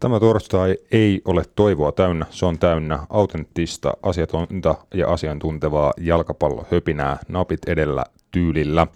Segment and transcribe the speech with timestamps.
[0.00, 7.60] Tämä torstai ei ole toivoa täynnä, se on täynnä autenttista, asiatonta ja asiantuntevaa jalkapallohöpinää napit
[7.66, 8.86] edellä tyylillä.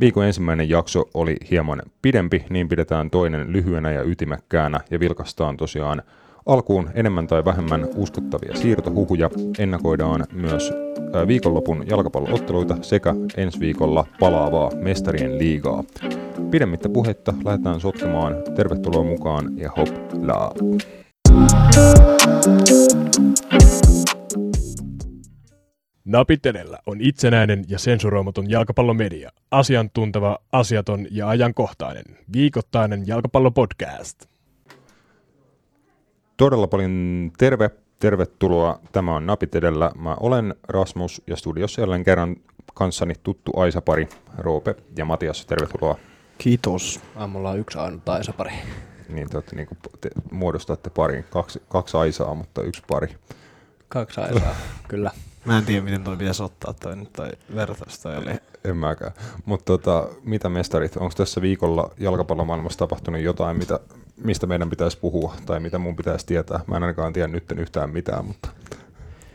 [0.00, 6.02] Viikon ensimmäinen jakso oli hieman pidempi, niin pidetään toinen lyhyenä ja ytimäkkäänä ja vilkastaan tosiaan
[6.46, 9.30] alkuun enemmän tai vähemmän uskottavia siirtohuhuja.
[9.58, 10.72] Ennakoidaan myös
[11.26, 15.84] viikonlopun jalkapallootteluita sekä ensi viikolla palaavaa mestarien liigaa.
[16.50, 18.34] Pidemmittä puhetta lähdetään sotkemaan.
[18.56, 20.54] Tervetuloa mukaan ja hoplaa!
[26.04, 29.30] Napit edellä on itsenäinen ja sensuroimaton jalkapallomedia.
[29.50, 32.04] Asiantunteva, asiaton ja ajankohtainen.
[32.32, 34.26] Viikoittainen jalkapallopodcast.
[36.36, 38.80] Todella paljon terve, tervetuloa.
[38.92, 39.90] Tämä on Napit edellä.
[39.98, 42.36] Mä olen Rasmus ja studiossa jälleen kerran
[42.74, 44.08] kanssani tuttu Aisa-pari,
[44.38, 45.46] Roope ja Matias.
[45.46, 45.98] Tervetuloa.
[46.38, 47.00] Kiitos.
[47.16, 48.52] Aamulla on yksi ainut Aisa-pari.
[49.08, 53.16] Niin te, olette, niin kuin, te muodostatte parin, kaksi, kaksi Aisaa, mutta yksi pari.
[53.88, 54.54] Kaksi Aisaa,
[54.88, 55.10] kyllä.
[55.44, 57.98] Mä en tiedä, miten toi pitäisi ottaa toi toi vertaus.
[57.98, 58.30] Toi oli.
[58.64, 59.12] En mäkään.
[59.44, 63.80] Mutta tota, mitä mestarit, onko tässä viikolla jalkapallomaailmassa tapahtunut jotain, mitä,
[64.24, 66.60] mistä meidän pitäisi puhua tai mitä mun pitäisi tietää?
[66.66, 68.48] Mä en ainakaan tiedä nyt yhtään mitään, mutta...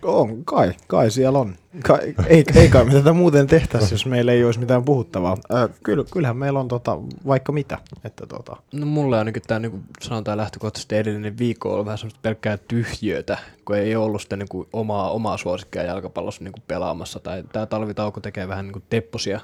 [0.05, 1.55] On, kai, kai siellä on.
[1.83, 5.37] Kai, ei, ei kai me tätä muuten tehtäisi, jos meillä ei olisi mitään puhuttavaa.
[5.53, 7.77] Äh, kyllä, kyllähän meillä on tota, vaikka mitä.
[8.03, 8.55] Että tota.
[8.73, 13.75] No mulle ainakin tämä niin sanotaan lähtökohtaisesti edellinen viikko on vähän semmoista pelkkää tyhjötä, kun
[13.75, 17.19] ei ollut sitä niin kuin, omaa, omaa suosikkia jalkapallossa niin kuin pelaamassa.
[17.19, 19.39] Tai tämä talvitauko tekee vähän niin kuin tepposia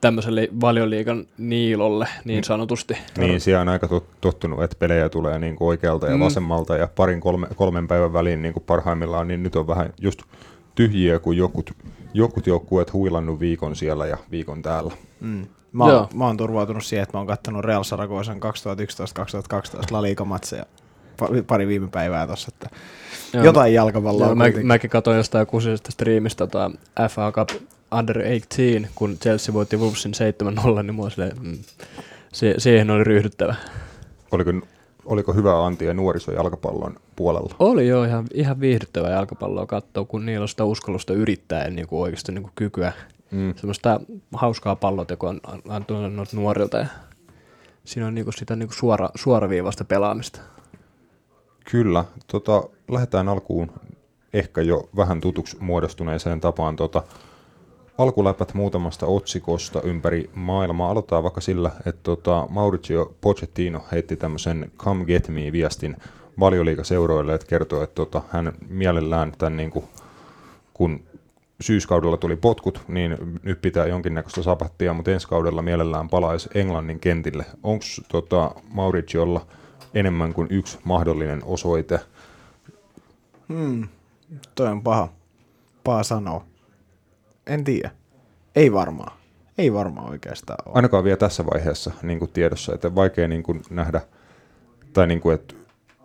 [0.00, 2.98] tämmöiselle valioliikan niilolle niin sanotusti.
[3.18, 6.20] Niin, siellä on aika tottunut, että pelejä tulee niin kuin oikealta ja mm.
[6.20, 10.22] vasemmalta ja parin kolme, kolmen päivän väliin niin kuin parhaimmillaan, niin nyt on vähän just
[10.74, 11.70] tyhjiä, kun jokut,
[12.14, 14.92] jokut joukkueet huilannut viikon siellä ja viikon täällä.
[15.20, 15.46] Mm.
[15.72, 18.40] Mä, oon, mä oon turvautunut siihen, että mä oon kattonut Real Saragoisan 2011-2012
[19.90, 20.64] La Liga-matseja
[21.46, 22.76] pari viime päivää tuossa, että
[23.32, 23.44] Joo.
[23.44, 24.26] jotain jalkapalloa.
[24.26, 26.70] Joo, mä, mäkin katsoin jostain kuusisesta striimistä tota
[27.10, 27.48] FA Cup
[27.98, 30.12] Under 18, kun Chelsea voitti Wolvesin
[30.78, 31.58] 7-0, niin mua silleen, mm,
[32.32, 33.54] se, siihen oli ryhdyttävä.
[34.30, 34.52] Oliko,
[35.04, 37.54] oliko hyvä antia nuorisojalkapallon puolella?
[37.58, 41.88] Oli joo, ihan, ihan viihdyttävää jalkapalloa katsoa, kun niillä on sitä uskallusta yrittää ja niin
[41.88, 42.92] kuin oikeasti niin kuin kykyä.
[43.30, 43.54] Mm.
[43.56, 44.00] Semmoista
[44.32, 45.34] hauskaa pallotekoa
[45.68, 46.86] antanut nuorilta ja
[47.84, 50.40] siinä on niin kuin sitä niin kuin suora, suoraviivasta pelaamista.
[51.70, 52.04] Kyllä.
[52.26, 53.72] Tota, lähdetään alkuun
[54.32, 57.02] ehkä jo vähän tutuksi muodostuneeseen tapaan tota,
[58.02, 60.90] alkuläpät muutamasta otsikosta ympäri maailmaa.
[60.90, 65.96] Aloitetaan vaikka sillä, että tota, Mauricio Pochettino heitti tämmöisen Come Get Me-viestin
[66.40, 69.84] valioliikaseuroille, että kertoo, että tota, hän mielellään tämän niin kuin,
[70.74, 71.00] kun
[71.60, 77.44] syyskaudella tuli potkut, niin nyt pitää jonkinnäköistä sapattia, mutta ensi kaudella mielellään palaisi Englannin kentille.
[77.62, 79.46] Onko tota, Mauriciolla
[79.94, 82.00] enemmän kuin yksi mahdollinen osoite?
[83.48, 83.88] Hmm,
[84.54, 85.08] toi on paha.
[85.84, 86.49] Paha sanoa.
[87.50, 87.90] En tiedä.
[88.56, 89.12] Ei varmaan.
[89.58, 90.76] Ei varmaan oikeastaan ole.
[90.76, 94.00] Ainakaan vielä tässä vaiheessa niin kuin tiedossa, että vaikea niin kuin nähdä,
[94.92, 95.54] tai niin kuin, että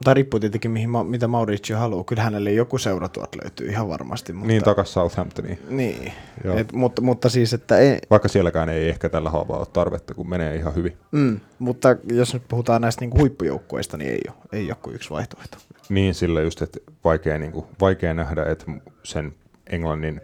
[0.04, 2.04] tai riippuu tietenkin, mihin, mitä Mauricio haluaa.
[2.04, 4.34] Kyllä hänelle joku seura tuot löytyy ihan varmasti.
[4.34, 4.48] Mutta...
[4.48, 5.60] Niin, takas Southamptoniin.
[5.70, 6.14] Niin,
[6.58, 8.00] Et, mutta, mutta siis, että ei...
[8.10, 10.98] Vaikka sielläkään ei ehkä tällä haavaa ole tarvetta, kun menee ihan hyvin.
[11.12, 14.96] Mm, mutta jos nyt puhutaan näistä niin kuin huippujoukkueista, niin ei ole, ei ole kuin
[14.96, 15.58] yksi vaihtoehto.
[15.90, 18.66] Niin, sillä just, että vaikea, niin kuin, vaikea nähdä, että
[19.04, 19.34] sen
[19.70, 20.22] Englannin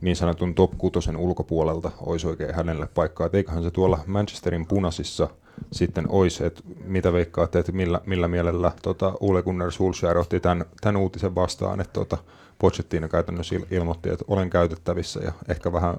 [0.00, 3.26] niin sanotun top 6 ulkopuolelta olisi oikein hänelle paikkaa.
[3.26, 5.28] Et eiköhän se tuolla Manchesterin punaisissa
[5.72, 10.64] sitten olisi, että mitä veikkaatte, että millä, millä mielellä tota, Ule Gunnar Solskjaer otti tämän,
[10.80, 12.18] tämän uutisen vastaan, että tota,
[12.58, 15.96] Pochettino käytännössä ilmoitti, että olen käytettävissä ja ehkä vähän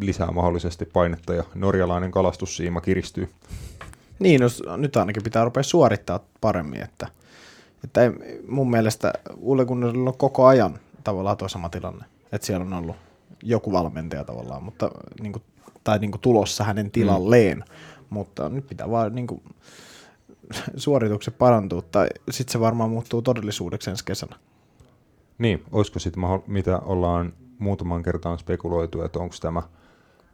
[0.00, 3.28] lisää mahdollisesti painetta ja norjalainen kalastussiima kiristyy.
[4.18, 7.06] Niin, no, nyt ainakin pitää rupea suorittaa paremmin, että,
[7.84, 8.10] että ei,
[8.48, 12.96] mun mielestä Ule Gunnarilla on koko ajan tavallaan tuo sama tilanne, että siellä on ollut
[13.42, 14.90] joku valmentaja tavallaan, mutta,
[15.20, 15.42] niin kuin,
[15.84, 17.64] tai niin kuin tulossa hänen tilalleen, mm.
[18.10, 19.42] mutta nyt pitää vaan niin kuin,
[20.76, 24.36] suoritukset parantua, tai sitten se varmaan muuttuu todellisuudeksi ensi kesänä.
[25.38, 29.62] Niin, olisiko sitten mitä ollaan muutaman kertaan spekuloitu, että onko tämä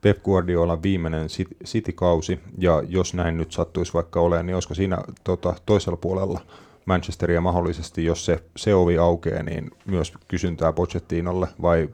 [0.00, 1.26] Pep Guardiola viimeinen
[1.64, 6.40] City-kausi, ja jos näin nyt sattuisi vaikka olemaan, niin olisiko siinä tota, toisella puolella
[6.86, 11.88] Manchesteria mahdollisesti, jos se, se ovi aukeaa, niin myös kysyntää Pochettinolle, vai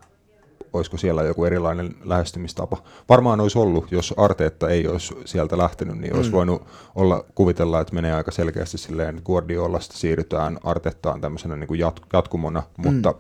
[0.73, 2.83] olisiko siellä joku erilainen lähestymistapa.
[3.09, 6.37] Varmaan olisi ollut, jos Arteetta ei olisi sieltä lähtenyt, niin olisi mm.
[6.37, 6.63] voinut
[6.95, 12.07] olla, kuvitella, että menee aika selkeästi silleen, että Guardiolasta siirrytään Artettaan tämmöisenä niin kuin jat-
[12.13, 12.93] jatkumona, mm.
[12.93, 13.15] mutta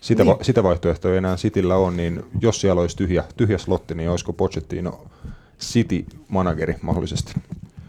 [0.00, 0.38] sitä, niin.
[0.38, 4.10] va- sitä vaihtoehtoa ei enää Cityllä on, niin jos siellä olisi tyhjä, tyhjä slotti, niin
[4.10, 5.06] olisiko Pochettino
[5.60, 7.34] City-manageri mahdollisesti?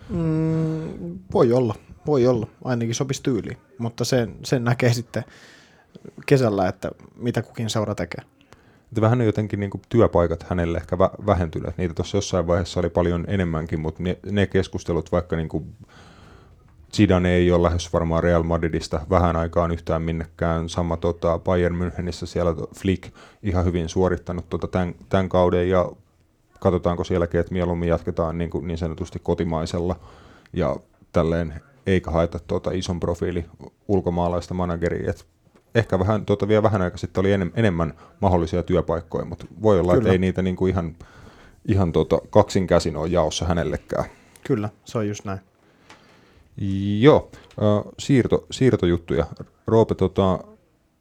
[0.09, 1.75] Mm, voi olla.
[2.06, 5.24] voi olla, ainakin sopisi tyyliin, mutta sen, sen näkee sitten
[6.25, 8.21] kesällä, että mitä kukin seura tekee.
[8.94, 11.78] Että vähän jotenkin niin kuin työpaikat hänelle ehkä vä- vähentyneet.
[11.78, 15.75] Niitä tuossa jossain vaiheessa oli paljon enemmänkin, mutta ne, ne keskustelut, vaikka niin kuin
[16.94, 20.69] Zidane ei ole lähes varmaan Real Madridista vähän aikaan yhtään minnekään.
[20.69, 23.13] Sama tota, Bayern Münchenissä siellä Flick
[23.44, 25.92] ihan hyvin suorittanut tota, tämän, tämän kauden ja
[26.60, 29.95] katsotaanko sielläkin, että mieluummin jatketaan niin, kuin niin sanotusti kotimaisella
[30.54, 30.75] ja
[31.12, 31.54] tälleen
[31.88, 33.45] eikä haeta tuota ison profiili
[33.88, 35.10] ulkomaalaista manageria.
[35.10, 35.25] Et
[35.75, 39.91] ehkä vähän, tuota, vielä vähän aikaa sitten oli enem, enemmän mahdollisia työpaikkoja, mutta voi olla,
[39.91, 40.01] Kyllä.
[40.01, 40.95] että ei niitä niin kuin ihan,
[41.67, 44.05] ihan tuota, kaksin käsin ole jaossa hänellekään.
[44.43, 45.39] Kyllä, se on just näin.
[46.99, 49.25] Joo, äh, siirto, siirtojuttuja.
[49.67, 50.39] Roope, tota,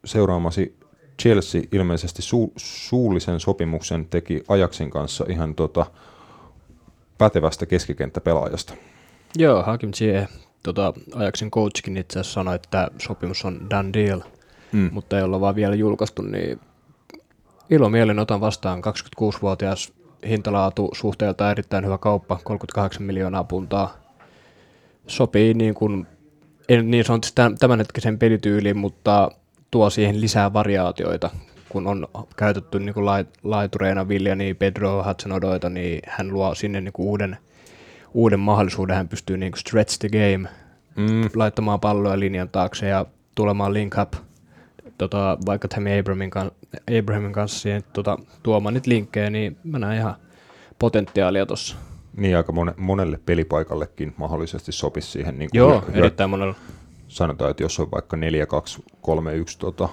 [0.05, 0.77] seuraamasi
[1.21, 5.85] Chelsea ilmeisesti su, suullisen sopimuksen teki Ajaksin kanssa ihan tota,
[7.17, 8.73] pätevästä keskikenttäpelaajasta.
[9.35, 10.33] Joo, Hakim Ziyech,
[10.63, 14.21] tota, Ajaksin coachkin itse asiassa sanoi, että sopimus on done deal,
[14.73, 14.89] mm.
[14.91, 16.59] mutta ei olla vaan vielä julkaistu, niin
[17.69, 19.93] ilomielin otan vastaan 26-vuotias
[20.27, 23.97] hintalaatu suhteelta erittäin hyvä kauppa, 38 miljoonaa puntaa.
[25.07, 26.07] Sopii niin kuin,
[26.69, 29.31] en niin sanotusti tämänhetkisen pelityyliin, mutta
[29.71, 31.29] tuo siihen lisää variaatioita.
[31.69, 33.05] Kun on käytetty niin kuin
[33.43, 37.37] laitureina Viljani, Pedro Hudson-Odoita, niin hän luo sinne niin kuin uuden,
[38.13, 38.95] uuden mahdollisuuden.
[38.95, 40.49] Hän pystyy niin kuin stretch the game,
[40.95, 41.29] mm.
[41.35, 43.05] laittamaan palloja linjan taakse ja
[43.35, 44.13] tulemaan link up
[44.97, 46.51] tota, vaikka Tammy Abrahamin, kan,
[46.99, 50.15] Abrahamin kanssa siihen tota, tuomaan niitä linkkejä, niin mä näen ihan
[50.79, 51.75] potentiaalia tuossa.
[52.17, 55.39] Niin aika monelle pelipaikallekin mahdollisesti sopisi siihen.
[55.39, 56.55] Niin Joo, hyö, erittäin monella.
[57.07, 58.21] Sanotaan, että jos on vaikka 4-2-3-1
[59.59, 59.89] tota,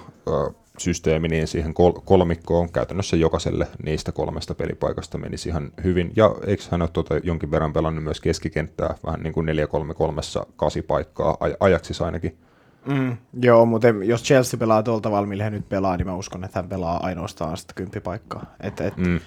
[0.77, 6.11] systeemi, niin siihen kol- kolmikkoon käytännössä jokaiselle niistä kolmesta pelipaikasta menisi ihan hyvin.
[6.15, 10.81] Ja eikö hän ole tuota jonkin verran pelannut myös keskikenttää, vähän niin kuin 4-3-3 kasi
[10.81, 12.37] paikkaa, aj- ajaksissa ainakin.
[12.85, 15.11] Mm, joo, mutta jos Chelsea pelaa tuolta
[15.43, 18.45] hän nyt pelaa, niin mä uskon, että hän pelaa ainoastaan sitä kymppipaikkaa.
[18.59, 19.19] Et, et, mm.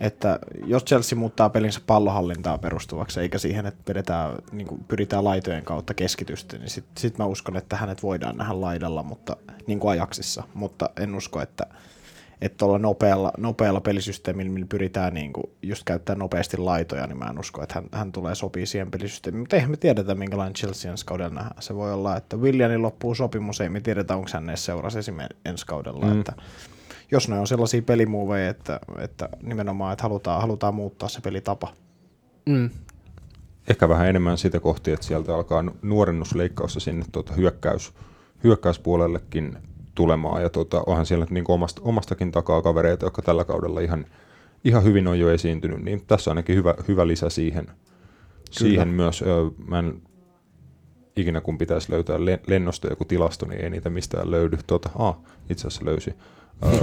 [0.00, 5.64] Että jos Chelsea muuttaa pelinsä pallohallintaa perustuvaksi, eikä siihen, että pidetään, niin kuin pyritään laitojen
[5.64, 9.36] kautta keskitystä, niin sitten sit mä uskon, että hänet voidaan nähdä laidalla, mutta
[9.66, 10.42] niin kuin ajaksissa.
[10.54, 11.66] Mutta en usko, että
[12.40, 17.24] että tuolla nopealla, nopealla pelisysteemillä, millä pyritään niin kuin just käyttää nopeasti laitoja, niin mä
[17.24, 19.40] en usko, että hän, hän tulee sopii siihen pelisysteemiin.
[19.40, 21.62] Mutta eihän me tiedetä, minkälainen Chelsea ensi kaudella nähdään.
[21.62, 25.38] Se voi olla, että Williamin loppuu sopimus, ei me tiedetä, onko hän edes seurasi esimerkiksi
[25.44, 26.06] ensi kaudella.
[26.06, 26.18] Mm.
[26.18, 26.32] Että
[27.10, 31.72] jos ne on sellaisia pelimuoveja, että, että nimenomaan, että halutaan, halutaan muuttaa se pelitapa.
[32.46, 32.70] Mm.
[33.68, 37.92] Ehkä vähän enemmän sitä kohti, että sieltä alkaa nuorennusleikkaussa sinne tuota hyökkäys,
[38.44, 39.58] hyökkäyspuolellekin
[40.00, 40.42] tulemaan.
[40.42, 44.06] Ja tota, onhan siellä niin omasta, omastakin takaa kavereita, jotka tällä kaudella ihan,
[44.64, 47.66] ihan hyvin on jo esiintynyt, niin tässä on ainakin hyvä, hyvä lisä siihen,
[48.50, 49.24] siihen myös.
[49.66, 50.02] Mä en
[51.16, 54.58] ikinä kun pitäisi löytää lennosta joku tilasto, niin ei niitä mistään löydy.
[54.66, 55.16] Tota, ah,
[55.50, 56.14] itse asiassa löysi.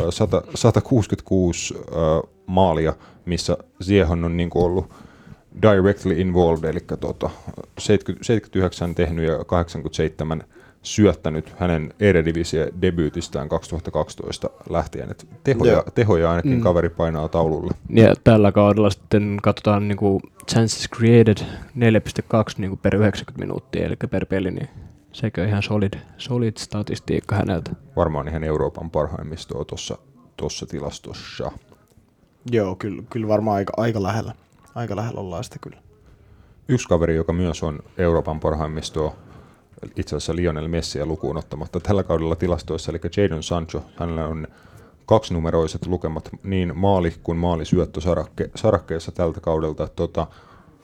[0.10, 1.74] 100, 166
[2.58, 2.94] maalia,
[3.26, 4.90] missä Ziehon on niin ollut
[5.62, 7.30] directly involved, eli tota,
[7.80, 10.44] 70, 79 tehnyt ja 87
[10.88, 15.12] syöttänyt hänen Eredivisie debyytistään 2012 lähtien.
[15.12, 16.62] Et tehoja, tehoja ainakin mm.
[16.62, 17.74] kaveri painaa taululle.
[17.90, 21.46] Ja tällä kaudella sitten katsotaan niin kuin chances created 4.2
[22.58, 24.70] niin kuin per 90 minuuttia, eli per peli, niin
[25.12, 27.72] sekin on ihan solid, solid statistiikka häneltä.
[27.96, 29.98] Varmaan ihan Euroopan parhaimmistoa tuossa
[30.38, 31.52] tossa tilastossa.
[32.52, 34.34] Joo, kyllä, kyllä varmaan aika, aika lähellä.
[34.76, 35.78] Aika lähellä ollaan sitä kyllä.
[36.68, 39.16] Yksi kaveri, joka myös on Euroopan parhaimmistoa,
[39.96, 44.48] itse asiassa Lionel Messiä lukuun ottamatta tällä kaudella tilastoissa, eli Jadon Sancho, hänellä on
[45.06, 49.88] kaksinumeroiset lukemat niin maali kuin maalisyöttö sarakke, sarakkeessa tältä kaudelta.
[49.88, 50.28] Tota,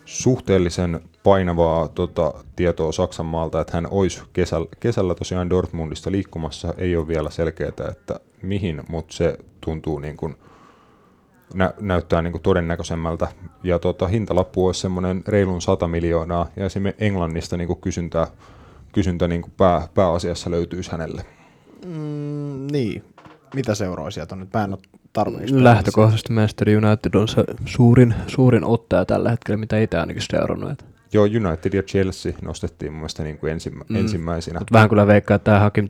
[0.05, 6.73] suhteellisen painavaa tota, tietoa Saksan maalta, että hän olisi kesällä, kesällä tosiaan Dortmundista liikkumassa.
[6.77, 10.35] Ei ole vielä selkeää, että mihin, mutta se tuntuu niin kuin,
[11.53, 13.27] nä, näyttää niin kuin todennäköisemmältä.
[13.63, 18.27] Ja tota, hintalappu olisi semmoinen reilun 100 miljoonaa, ja esimerkiksi Englannista niin kuin kysyntää
[18.93, 21.25] kysyntä niin kuin pää, pääasiassa löytyisi hänelle.
[21.85, 23.03] Mm, niin.
[23.55, 24.53] Mitä seuraa sieltä on nyt?
[24.53, 24.79] Mä en ole
[25.13, 25.63] tarpeeksi.
[25.63, 30.83] Lähtökohtaisesti Manchester United on se suurin, suurin ottaja tällä hetkellä, mitä itse ainakin seurannut.
[31.13, 33.95] Joo, United ja Chelsea nostettiin mun mielestä niin kuin ensimmä, mm.
[33.95, 34.59] ensimmäisenä.
[34.59, 35.87] Mut vähän kyllä veikkaa, että tämä Hakim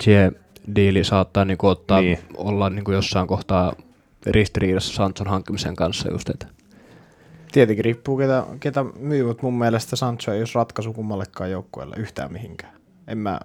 [0.75, 2.19] diili saattaa niin kuin ottaa, niin.
[2.37, 3.75] olla niin kuin jossain kohtaa
[4.25, 6.47] ristiriidassa Sanchon hankkimisen kanssa just, että
[7.53, 12.33] Tietenkin riippuu ketä, ketä myy, mutta mun mielestä Sancho ei ole ratkaisu kummallekaan joukkueelle yhtään
[12.33, 12.73] mihinkään.
[13.07, 13.39] En mä,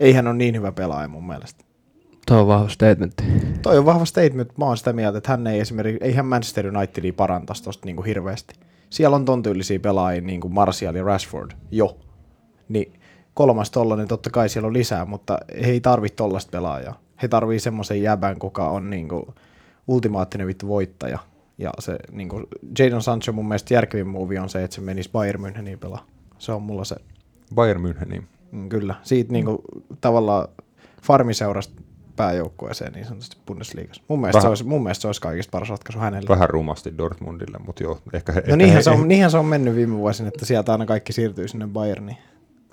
[0.00, 1.64] ei hän ole niin hyvä pelaaja mun mielestä.
[2.26, 3.22] Tuo on vahva statement.
[3.62, 4.58] Toi on vahva statement.
[4.58, 8.02] Mä oon sitä mieltä, että hän ei esimerkiksi, ei hän Manchester Unitedia parantaisi tosta niinku
[8.02, 8.54] hirveästi.
[8.90, 11.98] Siellä on ton tyylisiä pelaajia niin kuin Martial ja Rashford, jo.
[12.68, 12.92] Niin
[13.34, 17.00] kolmas tolla, niin totta kai siellä on lisää, mutta he ei tarvi tollasta pelaajaa.
[17.22, 19.34] He tarvii semmoisen jäbän, kuka on niinku
[19.88, 21.18] ultimaattinen vittu voittaja.
[21.58, 22.42] Ja se niinku,
[22.78, 26.06] Jadon Sancho mun mielestä järkevin movie on se, että se menisi Bayern Müncheniin pelaa.
[26.38, 26.96] Se on mulla se,
[27.54, 28.35] Bayern Müncheniin.
[28.56, 28.94] Mm, kyllä.
[29.02, 29.62] Siitä niinku,
[30.00, 30.48] tavallaan
[31.02, 31.82] farmiseurasta
[32.16, 34.02] pääjoukkueeseen niin sanotusti Bundesliigassa.
[34.08, 36.28] Mun mielestä, se Vähän- olisi, mun mielestä se olisi kaikista paras ratkaisu hänelle.
[36.28, 39.38] Vähän rumasti Dortmundille, mutta joo, ehkä he, No ehkä niinhän he, se, on, niinhän se
[39.38, 42.16] on mennyt viime vuosina, että sieltä aina kaikki siirtyy sinne Bayerniin.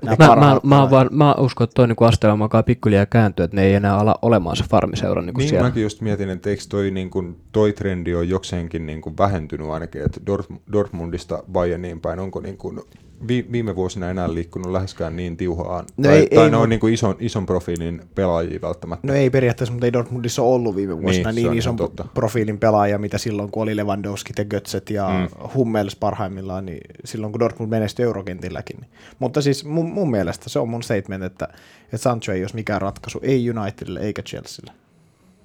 [0.03, 0.91] Mä, mä, mä, pelaajat.
[0.91, 4.15] vaan, mä uskon, että toi niinku asteella makaa pikkuliaa kääntyy, että ne ei enää ala
[4.21, 5.67] olemaan se farmiseura niinku Niin, siellä.
[5.67, 9.67] mäkin just mietin, että eikö toi, niin kuin, toi trendi on jokseenkin niin kuin vähentynyt
[9.67, 12.79] ainakin, että Dort- Dortmundista Bayerniin päin, onko niin kuin,
[13.27, 16.79] vi- viime vuosina enää liikkunut läheskään niin tiuhaan, No tai, ei- tai ei on niin
[16.79, 19.07] kuin ison, ison profiilin pelaajia välttämättä.
[19.07, 22.05] No ei periaatteessa, mutta ei Dortmundissa ollut viime vuosina Niin, niin, ison totta.
[22.13, 25.49] profiilin pelaaja, mitä silloin, kun oli Lewandowski ja Götzet ja mm.
[25.53, 28.77] Hummels parhaimmillaan, niin silloin kun Dortmund menestyi eurokentilläkin.
[28.81, 28.89] Niin.
[29.19, 31.47] Mutta siis mun, mun mielestä se on mun statement, että,
[31.83, 34.73] että Sancho ei olisi mikään ratkaisu, ei Unitedille eikä Chelsealle.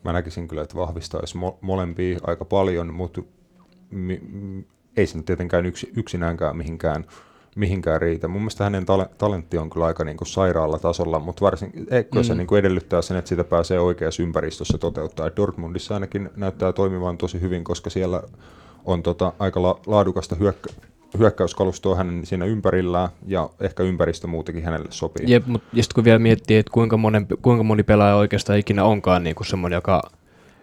[0.04, 3.22] Mä näkisin kyllä, että vahvistaisi mo- molempia aika paljon, mutta
[3.90, 4.22] mi-
[4.96, 7.04] ei se nyt tietenkään yksi, yksinäänkään mihinkään,
[7.56, 8.28] mihinkään riitä.
[8.28, 12.22] Mun mielestä hänen tale- talentti on kyllä aika niin kuin sairaalla tasolla, mutta varsin, eikö
[12.22, 15.26] se niin kuin edellyttää sen, että sitä pääsee oikeassa ympäristössä toteuttaa.
[15.26, 18.22] Et Dortmundissa ainakin näyttää toimivan tosi hyvin, koska siellä
[18.84, 20.72] on tota aika la- laadukasta hyökkä-
[21.18, 25.26] hyökkäyskalustoa hänen siinä ympärillään, ja ehkä ympäristö muutenkin hänelle sopii.
[25.32, 29.24] Jep, mutta sitten kun vielä miettii, että kuinka, monen, kuinka moni pelaaja oikeastaan ikinä onkaan
[29.24, 30.02] niin kuin semmoinen, joka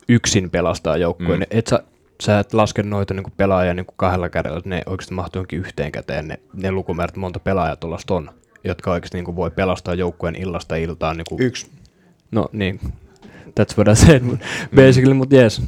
[0.09, 1.45] yksin pelastaa joukkueen, mm.
[1.51, 1.83] et sä,
[2.21, 5.39] sä et laske noita niin kuin pelaajia niin kuin kahdella kädellä, että ne oikeasti mahtuu
[5.39, 8.29] johonkin yhteen käteen, ne, ne lukumäärät, monta pelaajaa tuollaista on,
[8.63, 11.17] jotka oikeasti niin kuin voi pelastaa joukkueen illasta iltaan.
[11.17, 11.67] Niin kuin, Yksi.
[12.31, 12.79] no niin,
[13.59, 14.37] that's what I said, mm.
[14.75, 15.61] basically, mutta yes.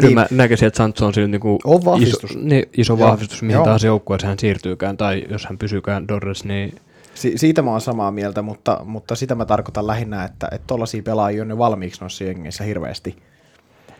[0.00, 0.14] Kyllä Niin.
[0.14, 2.30] mä näkisin, että Sancho on siinä niinku On vahvistus.
[2.30, 3.08] iso, niin, iso Joo.
[3.08, 3.64] vahvistus, mihin Joo.
[3.64, 6.74] tahansa joukkueeseen hän siirtyykään, tai jos hän pysyykään Dorres, niin
[7.14, 11.02] Si- siitä mä oon samaa mieltä, mutta, mutta sitä mä tarkoitan lähinnä, että, että tollaisia
[11.02, 13.16] pelaajia on jo valmiiksi noissa jengeissä hirveästi.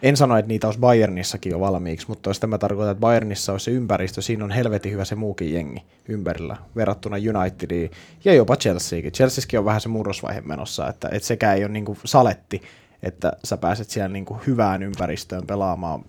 [0.02, 3.64] En sano, että niitä olisi Bayernissakin jo valmiiksi, mutta sitä mä tarkoitan, että Bayernissa olisi
[3.64, 7.90] se ympäristö, siinä on helvetin hyvä se muukin jengi ympärillä verrattuna Unitediin
[8.24, 9.12] ja jopa Chelseakin.
[9.12, 12.62] Chelseaskin on vähän se murrosvaihe menossa, että, että sekään ei ole niin saletti,
[13.02, 16.04] että sä pääset siellä niin hyvään ympäristöön pelaamaan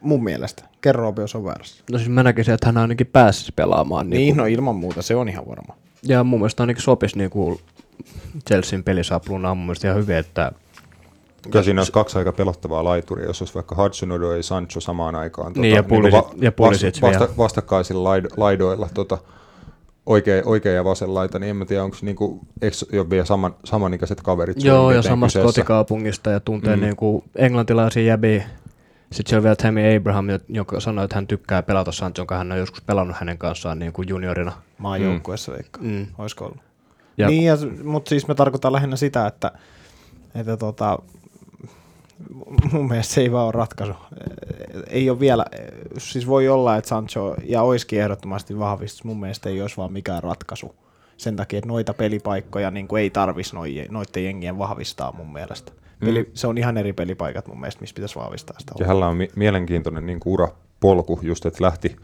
[0.00, 0.62] mun mielestä.
[0.80, 1.84] Kerro jos on väärässä.
[1.92, 4.10] no siis mä näkisin, että hän ainakin pääsisi pelaamaan.
[4.10, 5.74] Niin, Niin no ilman muuta, se on ihan varma.
[6.02, 7.58] Ja mun mielestä ainakin sopisi niin kuin
[8.48, 10.52] Chelsean pelisapluuna on mun mielestä ihan hyvin, että
[11.50, 15.14] Kyllä siinä olisi kaksi aika pelottavaa laituria, jos olisi vaikka Hudson Odoi ja Sancho samaan
[15.14, 15.52] aikaan.
[15.52, 17.32] Niin, ja Pulisic- ja Pulisic vasta, vielä.
[17.38, 19.18] vastakkaisilla laid, laidoilla tota,
[20.06, 23.54] oikea, oikea ja vasen laita, niin en mä tiedä, onko niinku, eikö ole vielä saman,
[23.64, 25.60] samanikäiset kaverit joo, ja samasta kyseessä?
[25.60, 26.82] kotikaupungista ja tuntee Mm.
[26.82, 28.44] niin kuin englantilaisia jäbiä.
[29.12, 32.52] Sitten siellä on vielä Tammy Abraham, joka sanoi, että hän tykkää pelata Sanchon, kanssa hän
[32.52, 34.52] on joskus pelannut hänen kanssaan niin kuin juniorina.
[34.78, 35.56] Maajoukkueessa mm.
[35.56, 35.80] veikka.
[35.82, 36.06] Mm.
[36.18, 36.60] Olisiko ollut?
[37.18, 39.52] Ja, Niin, ja, mutta siis me tarkoitan lähinnä sitä, että,
[40.34, 40.98] että tota,
[42.72, 43.92] mun mielestä se ei vaan ole ratkaisu.
[44.88, 45.44] Ei ole vielä,
[45.98, 50.22] siis voi olla, että Sancho, ja olisikin ehdottomasti vahvistus, mun mielestä ei olisi vaan mikään
[50.22, 50.74] ratkaisu.
[51.16, 53.56] Sen takia, että noita pelipaikkoja niin kuin ei tarvitsisi
[53.90, 55.72] noiden jengien vahvistaa mun mielestä.
[56.00, 56.30] Peli, mm.
[56.34, 58.72] Se on ihan eri pelipaikat mun mielestä, missä pitäisi vahvistaa sitä.
[58.78, 61.96] Ja hänellä on mi- mielenkiintoinen niin kuin urapolku, just että lähti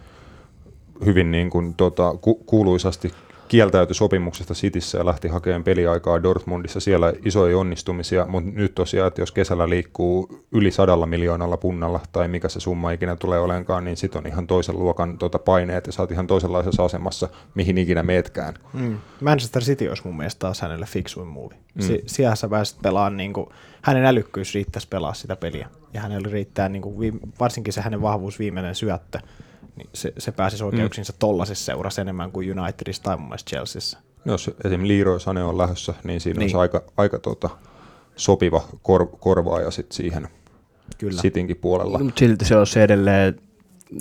[1.04, 3.12] hyvin niin kuin, tota, ku- kuuluisasti
[3.52, 6.80] kieltäytyi sopimuksesta Cityssä ja lähti hakemaan peliaikaa Dortmundissa.
[6.80, 12.28] Siellä isoja onnistumisia, mutta nyt tosiaan, että jos kesällä liikkuu yli sadalla miljoonalla punnalla tai
[12.28, 15.92] mikä se summa ikinä tulee olenkaan, niin sit on ihan toisen luokan tota, paineet ja
[15.92, 18.54] sä oot ihan toisenlaisessa asemassa, mihin ikinä meetkään.
[18.73, 18.99] Mm.
[19.21, 21.54] Manchester City olisi mun mielestä taas hänelle fiksuin muuvi.
[21.75, 21.82] Mm.
[21.82, 23.47] Si- siellä sä pääset pelaamaan, niin kuin,
[23.82, 25.68] hänen älykkyys riittäisi pelaa sitä peliä.
[25.92, 29.18] Ja hänellä riittää, niin kuin, varsinkin se hänen vahvuus viimeinen syöttö,
[29.76, 31.16] niin se, se pääsisi oikeuksinsa mm.
[31.18, 33.98] tollaisessa seurassa enemmän kuin Unitedissa tai mun mielestä Chelseassa.
[34.24, 34.88] Jos esim.
[34.88, 36.56] Leroy Sane on lähdössä, niin siinä niin.
[36.56, 37.50] On aika, aika tota,
[38.16, 40.28] sopiva kor- korvaaja sit siihen
[40.98, 41.22] Kyllä.
[41.22, 41.98] Citinkin puolella.
[41.98, 43.40] mutta silti se olisi edelleen,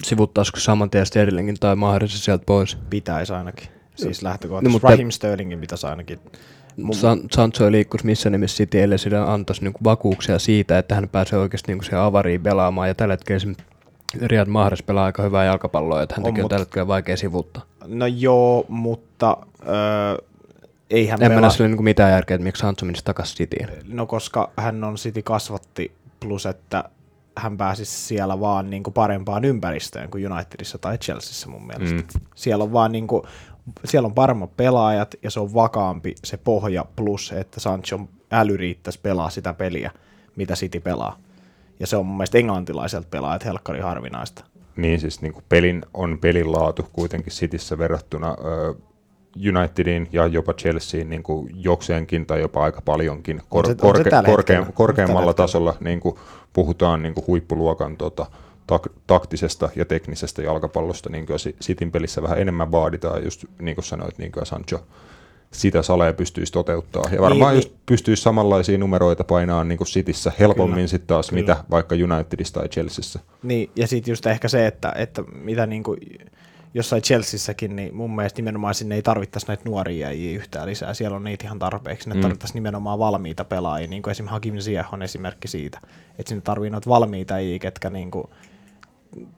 [0.03, 2.77] sivuttaisiko saman tien Sterlingin tai mahdollisesti sieltä pois.
[2.89, 3.67] Pitäisi ainakin.
[3.95, 4.65] Siis lähtökohtaisesti.
[4.67, 6.19] No, No, mutta- Raheem Sterlingin pitäisi ainakin.
[6.77, 10.95] Mun, San- Sancho ei liikkuisi missä nimessä City, ellei sillä antaisi niinku vakuuksia siitä, että
[10.95, 12.87] hän pääsee oikeasti niinku siihen avariin pelaamaan.
[12.87, 13.65] Ja tällä hetkellä esimerkiksi
[14.22, 17.63] Riyad Mahrez pelaa aika hyvää jalkapalloa, että hän On, on, tällä hetkellä vaikea sivuttaa.
[17.88, 19.38] no joo, mutta
[19.68, 20.18] öö,
[20.89, 21.41] ei hän En mä pelaa.
[21.41, 23.68] näe sille niinku mitään järkeä, että miksi Sancho menisi takaisin Cityin.
[23.88, 26.84] No koska hän on City kasvatti plus, että
[27.38, 31.96] hän pääsisi siellä vaan niin kuin parempaan ympäristöön kuin Unitedissa tai Chelseassa mun mielestä.
[31.96, 32.03] Mm.
[32.36, 33.24] Siellä on vaan niin kuin,
[33.86, 39.00] siellä on paremmat pelaajat ja se on vakaampi se pohja plus, että Sanchon äly riittäisi
[39.03, 39.91] pelaa sitä peliä,
[40.36, 41.18] mitä City pelaa.
[41.81, 44.43] Ja se on mun mielestä englantilaiselta pelaajat helkkari harvinaista.
[44.75, 48.73] Niin siis niin kuin pelin, on pelin laatu kuitenkin Cityssä verrattuna ö,
[49.57, 53.95] Unitedin ja jopa Chelseain niin kuin jokseenkin tai jopa aika paljonkin kor- On se- on
[53.95, 54.65] korke- korke- hetkellä.
[54.73, 56.15] korkeammalla tasolla niin kuin
[56.53, 58.25] puhutaan niin kuin huippuluokan tota,
[58.71, 63.85] tak- taktisesta ja teknisestä jalkapallosta, niin kuin Cityn pelissä vähän enemmän vaaditaan, just niin kuin
[63.85, 64.83] sanoit, niin kuin Sancho
[65.51, 67.03] sitä salee pystyisi toteuttaa.
[67.12, 71.41] Ja varmaan Niin, just pystyisi samanlaisia numeroita painaa niin kuin Cityssä helpommin sitten taas, Kyllä.
[71.41, 73.20] mitä vaikka Unitedissa tai Chelseassa.
[73.43, 75.96] Niin, ja sitten just ehkä se, että, että mitä niinku
[76.74, 80.93] jossain Chelseassäkin, niin mun mielestä nimenomaan sinne ei tarvittaisi näitä nuoria jäjiä yhtään lisää.
[80.93, 82.03] Siellä on niitä ihan tarpeeksi.
[82.03, 82.22] Sinne Mm.
[82.22, 85.79] tarvittaisiin nimenomaan valmiita pelaajia, niin kuin esimerkiksi Hakim Ziyech on esimerkki siitä.
[86.20, 88.29] Että sinne tarvii noita valmiita jäjiä, ketkä niinku,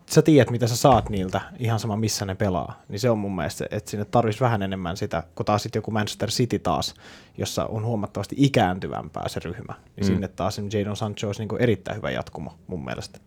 [0.10, 2.82] sä tiedät, mitä sä saat niiltä, ihan sama missä ne pelaa.
[2.90, 5.92] Niin se on mun mielestä, että sinne tarvitsisi vähän enemmän sitä, kun taas sitten joku
[5.92, 6.94] Manchester City taas,
[7.38, 9.74] jossa on huomattavasti ikääntyvämpää se ryhmä.
[9.96, 10.14] Niin Mm.
[10.14, 13.20] sinne taas Jadon Sancho olisi niinku erittäin hyvä jatkumo mun mielestä.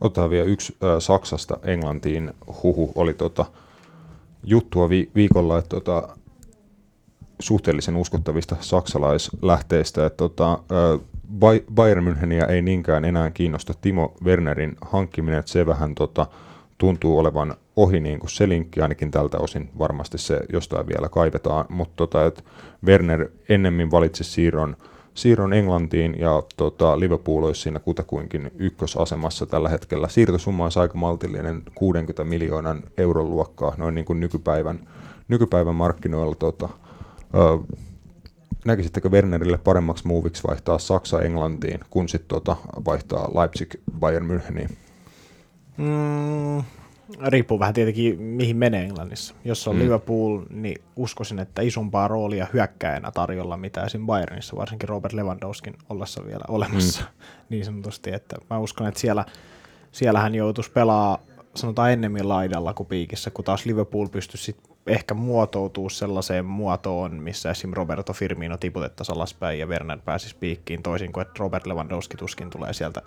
[0.00, 2.92] Otetaan vielä yksi äh, Saksasta Englantiin huhu.
[2.94, 3.44] Oli tota,
[4.44, 6.08] juttua vi- viikolla, että tota,
[7.40, 11.00] suhteellisen uskottavista saksalaislähteistä, että tota, äh,
[11.74, 16.26] Bayern Müncheniä ei niinkään enää kiinnosta Timo Wernerin hankkiminen, että se vähän tota,
[16.78, 21.66] tuntuu olevan ohi niin kuin se linkki, ainakin tältä osin varmasti se jostain vielä kaivetaan,
[21.68, 22.42] mutta tota, että
[22.86, 24.76] Werner ennemmin valitsi siirron
[25.16, 30.08] siirron Englantiin ja tota, Liverpool olisi siinä kutakuinkin ykkösasemassa tällä hetkellä.
[30.08, 34.88] Siirtosumma olisi aika maltillinen 60 miljoonan euron luokkaa noin niin kuin nykypäivän,
[35.28, 36.34] nykypäivän markkinoilla.
[36.34, 36.68] Tota,
[37.34, 37.74] ö,
[38.66, 44.70] näkisittekö Wernerille paremmaksi muuviksi vaihtaa Saksa Englantiin, kun sitten tota, vaihtaa Leipzig Bayern Müncheniin?
[45.76, 46.62] Mm,
[47.26, 49.34] riippuu vähän tietenkin, mihin menee Englannissa.
[49.44, 49.82] Jos on Mm.
[49.82, 54.06] Liverpool, niin uskoisin, että isompaa roolia hyökkäjänä tarjolla, mitä esim.
[54.06, 57.08] Bayernissa, varsinkin Robert Lewandowskin ollessa vielä olemassa mm.
[57.50, 58.12] niin sanotusti.
[58.12, 59.24] Että mä uskon, että siellä,
[59.92, 61.18] siellä hän joutuisi pelaa
[61.54, 67.50] sanotaan ennemmin laidalla kuin piikissä, kun taas Liverpool pystyisi sit ehkä muotoutuu sellaiseen muotoon, missä
[67.50, 67.72] esim.
[67.72, 72.72] Roberto Firmino tiputettaisiin alaspäin ja Werner pääsisi piikkiin toisin kuin, että Robert Lewandowski tuskin tulee
[72.72, 73.02] sieltä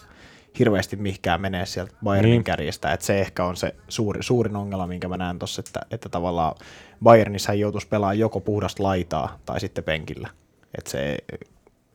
[0.60, 2.44] hirveästi mihinkään menee sieltä Bayernin Niin.
[2.44, 6.10] kärjestä, että se ehkä on se suuri, suurin ongelma, minkä mä näen tuossa, että, että
[6.10, 6.56] tavallaan
[7.04, 10.30] Bayernissa joutuisi pelaamaan joko puhdasta laitaa tai sitten penkillä,
[10.78, 11.18] että se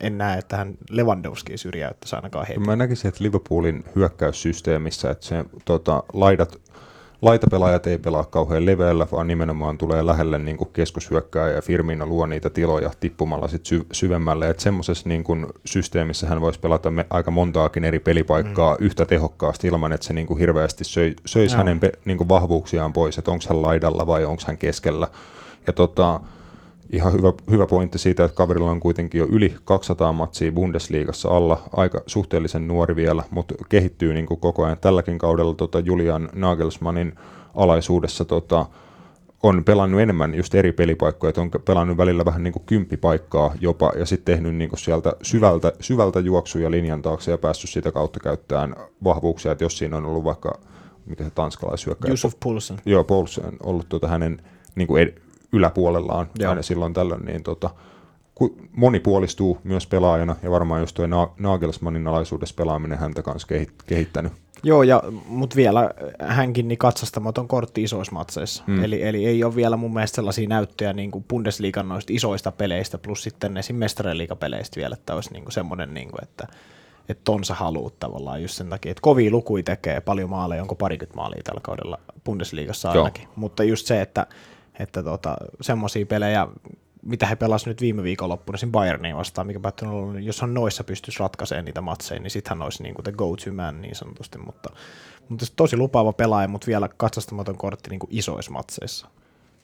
[0.00, 2.60] en näe, että hän Lewandowski syrjäyttäisi ainakaan heti.
[2.60, 6.60] Mä näkisin, että Liverpoolin hyökkäyssysteemissä, että se tota, laidat,
[7.24, 12.26] laitapelaajat ei pelaa kauhean leveällä, vaan nimenomaan tulee lähelle niin kuin keskushyökkää ja Firmino luo
[12.26, 14.50] niitä tiloja tippumalla sit sy- syvemmälle.
[14.50, 18.84] Että semmoisessa niin kuin systeemissä hän voisi pelata me, aika montaakin eri pelipaikkaa mm.
[18.86, 21.58] yhtä tehokkaasti ilman, että se niin kuin hirveästi söi, söisi Joo.
[21.58, 25.08] hänen pe- niin kuin vahvuuksiaan pois, että onko hän laidalla vai onko hän keskellä.
[25.66, 26.20] Ja tota,
[26.94, 31.62] ihan hyvä, hyvä pointti siitä, että kaverilla on kuitenkin jo yli 200 matsia Bundesliigassa alla,
[31.76, 34.78] aika suhteellisen nuori vielä, mutta kehittyy niin kuin koko ajan.
[34.80, 37.14] Tälläkin kaudella tota Julian Nagelsmannin
[37.54, 38.66] alaisuudessa tota,
[39.42, 43.92] on pelannut enemmän just eri pelipaikkoja, että on pelannut välillä vähän niin kuin kymppipaikkaa jopa,
[43.98, 48.20] ja sitten tehnyt niin kuin sieltä syvältä, syvältä juoksuja linjan taakse ja päässyt sitä kautta
[48.20, 50.58] käyttämään vahvuuksia, että jos siinä on ollut vaikka,
[51.06, 52.76] mikä se tanskalaishyökkäjä, Yusuf Poulsen.
[52.86, 54.42] Joo, Paulsen on ollut tuota hänen
[54.74, 55.23] niin kuin ed-
[55.54, 56.50] yläpuolellaan Joo.
[56.50, 57.70] aina silloin tällöin, niin tota,
[58.72, 64.32] monipuolistuu myös pelaajana, ja varmaan just tuo Na- Nagelsmannin alaisuudessa pelaaminen häntä kanssa kehit- kehittänyt.
[64.62, 65.90] Joo, ja, mutta vielä
[66.20, 68.64] hänkin niin katsastamaton kortti isoissa matseissa.
[68.66, 68.84] Mm.
[68.84, 72.98] Eli, eli ei ole vielä mun mielestä sellaisia näyttöjä niin kuin Bundesliigan noista isoista peleistä,
[72.98, 73.76] plus sitten esim.
[73.76, 76.46] mestareliigapeleistä vielä, että olisi niin kuin semmoinen, niin kuin, että
[77.08, 80.74] että ton sä haluut tavallaan just sen takia, että kovia lukui tekee paljon maaleja, onko
[80.74, 83.04] parikymmentä maalia tällä kaudella Bundesliigassa Joo.
[83.04, 83.28] ainakin.
[83.36, 84.26] Mutta just se, että,
[84.78, 86.48] että tota, semmoisia pelejä,
[87.02, 90.84] mitä he pelasivat nyt viime viikonloppuna siinä Bayerniin vastaan, mikä päättyi olla, jos on noissa
[90.84, 94.70] pystyisi ratkaisemaan niitä matseja, niin sittenhän olisi niin kuin the go-to man niin sanotusti, mutta,
[95.28, 99.08] mutta tosi lupaava pelaaja, mutta vielä katsastamaton kortti niin kuin isoissa matseissa.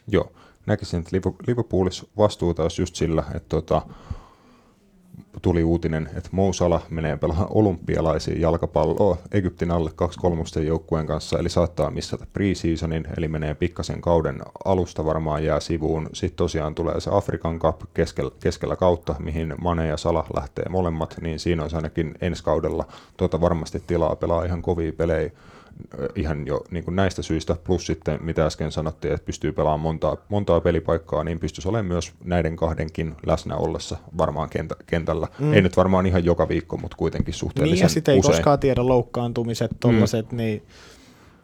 [0.09, 0.33] Joo,
[0.67, 3.83] näkisin, että Liver- Liverpoolissa vastuuta olisi just sillä, että tota,
[5.43, 9.91] tuli uutinen, että Mo Salah menee pelaamaan olympialaisiin jalkapalloa Egyptin alle
[10.61, 16.09] 2-3 joukkueen kanssa, eli saattaa missata preseasonin, eli menee pikkasen kauden alusta varmaan jää sivuun.
[16.13, 21.17] Sitten tosiaan tulee se Afrikan Cup keskellä, keskellä kautta, mihin Mane ja Salah lähtee molemmat,
[21.21, 25.31] niin siinä olisi ainakin ensi kaudella tuota varmasti tilaa pelaa ihan kovia pelejä
[26.15, 30.17] ihan jo niin kuin näistä syistä, plus sitten mitä äsken sanottiin, että pystyy pelaamaan montaa,
[30.29, 35.29] montaa pelipaikkaa, niin pystyisi olemaan myös näiden kahdenkin läsnä ollessa varmaan kentä, kentällä.
[35.39, 35.53] Mm.
[35.53, 38.33] Ei nyt varmaan ihan joka viikko, mutta kuitenkin Niin suhteellisen ja sitten ei usein.
[38.33, 40.37] koskaan tiedä loukkaantumiset, tollaset, mm.
[40.37, 40.63] niin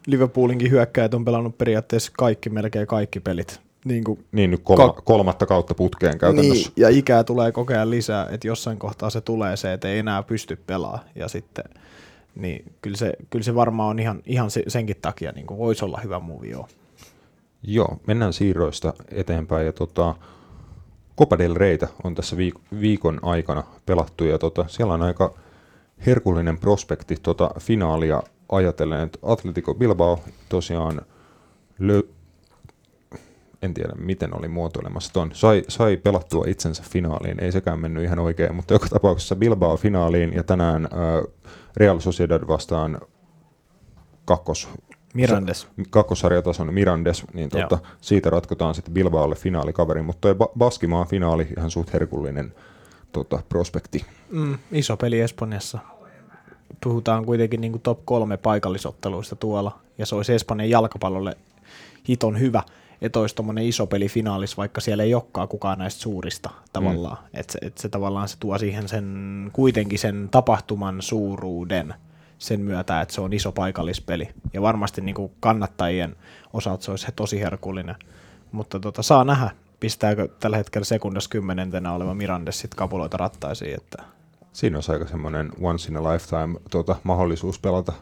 [0.07, 3.61] Liverpoolinkin hyökkäjät on pelannut periaatteessa kaikki, melkein kaikki pelit.
[3.85, 6.69] Niin kuin Niin nyt kolma, Ka- kolmatta kautta putkeen käytännössä.
[6.69, 9.99] Niin, ja ikää tulee koko ajan lisää, että jossain kohtaa se tulee se, että ei
[9.99, 11.05] enää pysty pelaamaan.
[11.15, 11.65] Ja sitten,
[12.37, 15.85] niin kyllä se, kyllä se varmaan on ihan, ihan se- senkin takia, niin kuin voisi
[15.85, 16.69] olla hyvä movie joo.
[17.63, 19.67] Joo, mennään siirroista eteenpäin.
[19.67, 20.15] Ja tota,
[21.19, 24.25] Copa del Reytä on tässä viik- viikon aikana pelattu.
[24.25, 25.35] Ja tota, siellä on aika
[26.07, 30.19] herkullinen prospekti tota finaalia ajatellen, että Atletico Bilbao
[30.49, 31.01] tosiaan
[31.81, 32.09] lö-
[33.67, 38.19] en tiedä miten oli muotoilemassa ton, sai, sai pelattua itsensä finaaliin, ei sekään mennyt ihan
[38.19, 41.33] oikein, mutta joka tapauksessa Bilbao finaaliin ja tänään äh,
[41.77, 43.01] Real Sociedad vastaan
[44.25, 44.69] kakkos,
[45.15, 45.69] Mirandes.
[45.91, 51.71] kakkosarjatason Mirandes, niin tuota, siitä ratkotaan sitten Bilbaolle finaalikaveri, mutta toi ba- Baskimaa finaali ihan
[51.71, 52.55] suht herkullinen
[53.13, 54.05] tota, prospekti.
[54.31, 55.79] Mm, iso peli Espanjassa.
[56.85, 61.37] Puhutaan kuitenkin niin top kolme paikallisotteluista tuolla, ja se olisi Espanjan jalkapallolle
[62.09, 62.63] hiton hyvä,
[63.01, 67.19] että olisi tuommoinen iso peli finaalis, vaikka siellä ei olekaan kukaan näistä suurista tavallaan.
[67.23, 67.41] Mm.
[67.41, 71.95] Että se, et se tavallaan se tuo siihen sen, kuitenkin sen tapahtuman suuruuden
[72.39, 74.29] sen myötä, että se on iso paikallispeli.
[74.53, 76.17] Ja varmasti niin kuin kannattajien
[76.53, 77.97] osalta se olisi tosi herkullinen.
[78.53, 84.03] Mutta tota, saa nähdä, pistääkö tällä hetkellä sekundas kymmenentenä oleva Mirandes sit kapuloita rattaisiin, että
[84.57, 87.93] Siinä olisi aika semmoinen once in a lifetime tota, mahdollisuus pelata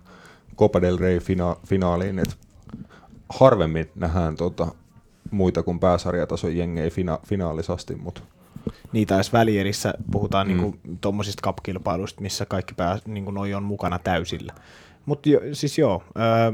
[0.57, 2.35] Copa del Rey fina- finaaliin, että
[3.29, 4.67] harvemmin nähdään tota,
[5.35, 8.21] muita kuin pääsarjatason jengejä fina- finaalisasti, mutta
[8.93, 10.53] niitä edes välierissä puhutaan mm.
[10.53, 14.55] niinku tuommoisista cup-kilpailuista, missä kaikki pää, niinku noi on mukana täysillä.
[15.07, 16.53] Mutta jo, siis joo, öö,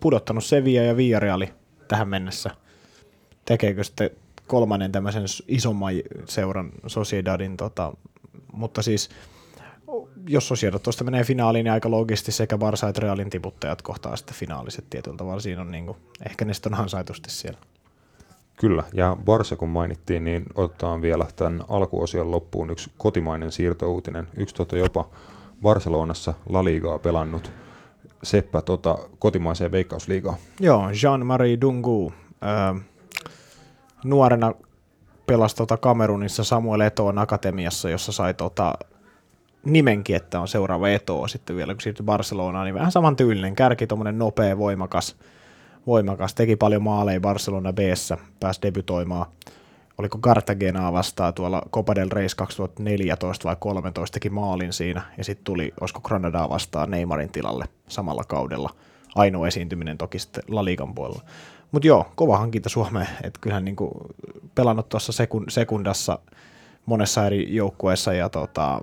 [0.00, 1.48] pudottanut Sevilla ja Villarreali
[1.88, 2.50] tähän mennessä.
[3.44, 4.10] Tekeekö sitten
[4.46, 5.94] kolmannen tämmöisen isomman
[6.28, 7.92] seuran Sociedadin, tota,
[8.52, 9.10] mutta siis
[10.28, 14.36] jos Sociedad tuosta menee finaaliin, niin aika loogisesti sekä Barca että Realin tiputtajat kohtaa sitten
[14.36, 15.40] finaaliset tietyllä tavalla.
[15.40, 15.96] Siinä on niinku,
[16.28, 17.58] ehkä ne sitten on ansaitusti siellä.
[18.56, 24.28] Kyllä, ja Barsa kun mainittiin, niin otetaan vielä tämän alkuosion loppuun yksi kotimainen siirtouutinen.
[24.36, 25.08] Yksi tota jopa
[25.62, 27.52] Barcelonassa La Ligaa pelannut
[28.22, 30.36] Seppä tota, kotimaiseen veikkausliigaan.
[30.60, 32.12] Joo, Jean-Marie Dungu.
[32.42, 32.80] Öö,
[34.04, 34.52] nuorena
[35.26, 38.74] pelasi tota Kamerunissa Samuel Etoon akatemiassa, jossa sai tota
[39.64, 43.86] nimenkin, että on seuraava Eto'o sitten vielä, kun siirtyi Barcelonaan, niin vähän saman tyylinen kärki,
[43.86, 45.16] tuommoinen nopea, voimakas,
[45.86, 47.78] voimakas, teki paljon maaleja Barcelona b
[48.40, 49.26] pääsi debytoimaan.
[49.98, 55.44] Oliko Cartagenaa vastaan tuolla Copa del Reis 2014 vai 13 teki maalin siinä, ja sitten
[55.44, 58.70] tuli, olisiko Granadaa vastaan Neymarin tilalle samalla kaudella.
[59.14, 61.22] Ainoa esiintyminen toki sitten La Ligan puolella.
[61.72, 64.14] Mutta joo, kova hankinta Suomeen, että kyllähän niinku
[64.54, 66.18] pelannut tuossa sekun, sekundassa
[66.86, 68.80] monessa eri joukkueessa ja, tota,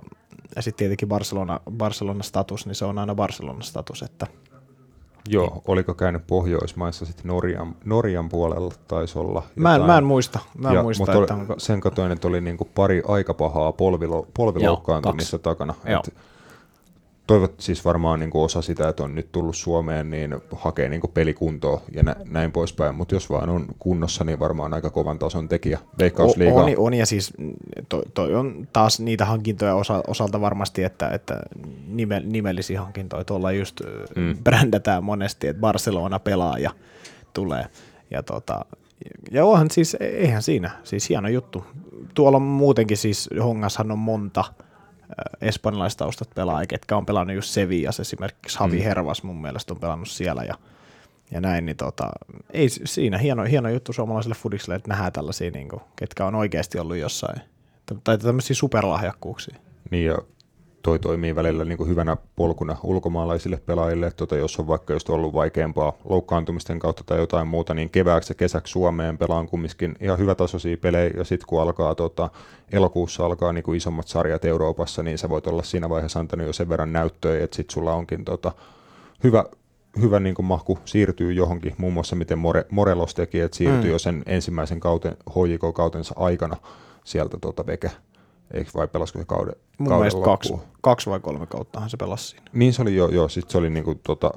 [0.56, 4.26] ja sitten tietenkin Barcelona, Barcelona status, niin se on aina Barcelona status, että
[5.28, 10.38] Joo, oliko käynyt Pohjoismaissa sitten Norjan, Norjan puolella taisi olla mä en, mä en muista,
[10.58, 13.72] mä en Ja, muista, mutta että onko, sen katoin, että oli niinku pari aika pahaa
[13.72, 15.74] polvilo, polviloukkaantumista takana.
[15.84, 16.02] Joo.
[16.06, 16.14] Et
[17.30, 21.82] toivot siis varmaan niinku osa sitä, että on nyt tullut Suomeen, niin hakee niinku pelikuntoa
[21.92, 22.94] ja nä, näin poispäin.
[22.94, 25.78] Mutta jos vaan on kunnossa, niin varmaan aika kovan tason tekijä.
[25.98, 26.64] Veikkausliigaa.
[26.64, 27.32] on, on, ja siis
[27.88, 31.40] toi, toi on taas niitä hankintoja osa, osalta varmasti, että, että
[31.88, 33.80] nime, nimellisiä hankintoja tuolla just
[34.16, 34.36] Mm.
[34.44, 36.70] brändätään monesti, että Barcelona pelaa ja
[37.34, 37.64] tulee.
[38.10, 38.64] Ja, tota,
[39.30, 41.64] ja onhan siis, eihän siinä, siis hieno juttu.
[42.14, 44.44] Tuolla on muutenkin siis, Hongashan on monta
[45.40, 48.82] espanjalaistaustat pelaajia, ketkä on pelannut just Sevillas esimerkiksi, Javi Mm.
[48.82, 50.54] Hervas mun mielestä on pelannut siellä ja
[51.32, 52.10] ja näin, niin tota,
[52.52, 56.78] ei siinä hieno, hieno juttu suomalaiselle fudikselle, että nähdään tällaisia, niin kuin, ketkä on oikeasti
[56.78, 57.40] ollut jossain,
[58.04, 59.56] tai tämmöisiä superlahjakkuuksia.
[59.90, 60.18] Niin ja
[60.82, 65.34] toi toimii välillä niin kuin hyvänä polkuna ulkomaalaisille pelaajille, tota, jos on vaikka just ollut
[65.34, 70.76] vaikeampaa loukkaantumisten kautta tai jotain muuta, niin kevääksi ja kesäksi Suomeen pelaan kumminkin ihan hyvätasoisia
[70.76, 72.30] pelejä, ja sitten kun alkaa tota,
[72.72, 76.52] elokuussa alkaa niin kuin isommat sarjat Euroopassa, niin sä voit olla siinä vaiheessa antanut jo
[76.52, 78.52] sen verran näyttöä, että sitten sulla onkin tota,
[79.24, 79.44] hyvä,
[80.00, 83.86] hyvä niin kuin mahku siirtyy johonkin, muun muassa miten More, Morelos teki, että siirtyy Mm.
[83.86, 83.92] mm.
[83.92, 86.56] jo sen ensimmäisen kauten, HJK-kautensa aikana
[87.04, 87.90] sieltä tota veke,
[88.54, 92.26] eikö vai pelasiko se kauden, Mun kauden mielestä kaksi, kaksi vai kolme kauttahan se pelasi
[92.28, 92.44] siinä.
[92.52, 94.30] Niin se oli jo, joo, sit se oli niinku tota,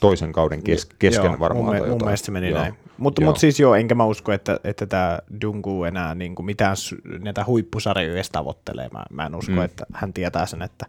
[0.00, 1.64] toisen kauden kes, kesken joo, varmaan.
[1.64, 2.04] Mun, tai mun jotain.
[2.06, 2.60] mielestä se meni Joo.
[2.60, 2.74] näin.
[2.98, 6.76] Mutta mut siis joo, enkä mä usko, että, että tämä Dungu enää niin kuin mitään
[7.18, 8.88] näitä huippusarjoja edes tavoittelee.
[8.92, 9.62] Mä, mä en usko, Mm.
[9.62, 10.86] että hän tietää sen, että,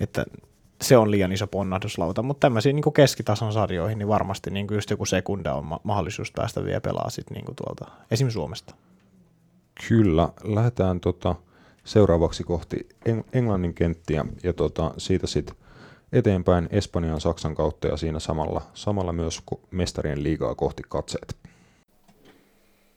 [0.00, 0.24] että
[0.82, 5.04] se on liian iso ponnahduslauta, mutta tämmöisiin niin keskitason sarjoihin, niin varmasti niin just joku
[5.04, 8.30] sekunda on ma- mahdollisuus päästä vielä pelaa sit niin tuolta, esim.
[8.30, 8.74] Suomesta.
[9.88, 11.34] Kyllä, lähdetään tota,
[11.88, 15.56] seuraavaksi kohti Eng- Englannin kenttiä ja tota, siitä sitten
[16.12, 21.36] eteenpäin Espanjan Saksan kautta ja siinä samalla, samalla myös mestarien liigaa kohti katseet.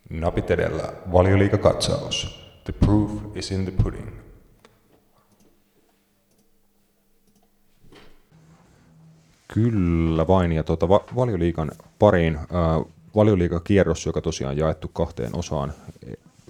[0.09, 2.41] Napit edellä, valioliikakatsaus.
[2.63, 4.07] The proof is in the pudding.
[9.47, 12.45] Kyllä vain, ja tuota, va- valioliikan pariin äh,
[13.15, 15.73] valioliigakierros, joka tosiaan jaettu kahteen osaan.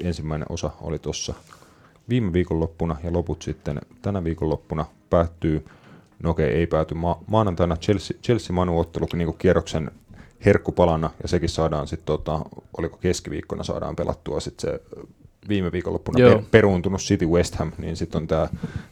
[0.04, 1.34] Ensimmäinen osa oli tuossa
[2.10, 5.66] viime viikonloppuna ja loput sitten tänä viikonloppuna päättyy,
[6.24, 9.92] no okei, ei pääty ma- maanantaina Chelsea, Chelsea-Manu-ottelu niin kierroksen
[10.46, 12.40] herkkupalana ja sekin saadaan sitten, tota,
[12.78, 14.82] oliko keskiviikkona saadaan pelattua sitten se
[15.50, 16.36] viime viikonloppuna Joo.
[16.36, 18.48] per, peruuntunut City West Ham, niin sitten on tämä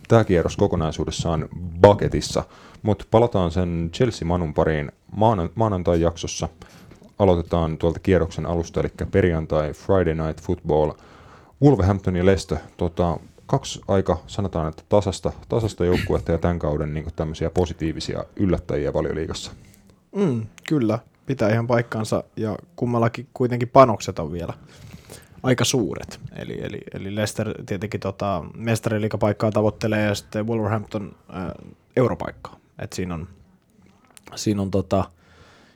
[0.07, 1.49] tää kierros kokonaisuudessaan
[1.81, 2.43] bucketissa.
[2.81, 6.49] Mutta palataan sen Chelsea-Manun pariin maanan, maanantai-jaksossa.
[7.19, 10.91] Aloitetaan tuolta kierroksen alusta, eli perjantai Friday Night Football.
[11.63, 17.05] Wolverhampton ja Leicester, tota, kaksi aika, sanotaan, että tasasta, tasasta joukkuetta ja tämän kauden niin
[17.15, 19.51] tämmöisiä positiivisia yllättäjiä valioliigassa.
[20.15, 24.53] Mm, kyllä, pitää ihan paikkansa ja kummallakin kuitenkin panokset on vielä
[25.43, 26.19] aika suuret.
[26.35, 31.55] Eli, eli, eli Leicester tietenkin tota, mestariliikapaikkaa tavoittelee ja sitten Wolverhampton ää,
[31.95, 32.59] europaikkaa.
[32.79, 33.27] Et siinä on,
[34.35, 35.05] siinä on tota,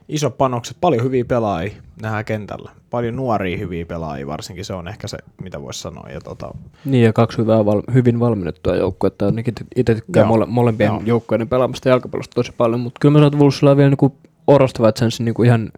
[0.10, 2.72] iso panokset, paljon hyviä pelaajia nähdään kentällä.
[2.90, 6.10] Paljon nuoria hyviä pelaajia varsinkin, se on ehkä se, mitä voisi sanoa.
[6.10, 6.52] Ja tota,
[6.86, 9.26] Niin, ja kaksi hyvää, val- hyvin valmennettua joukkuetta.
[9.26, 10.38] Ainakin itse tykkään Joo.
[10.38, 11.02] mole- molempien Joo.
[11.06, 14.16] joukkueiden pelaamasta jalkapallosta tosi paljon, mutta kyllä mä sanon, että Wolvesilla on vielä niinku
[14.48, 15.72] orastavat chanssit niinku ihan,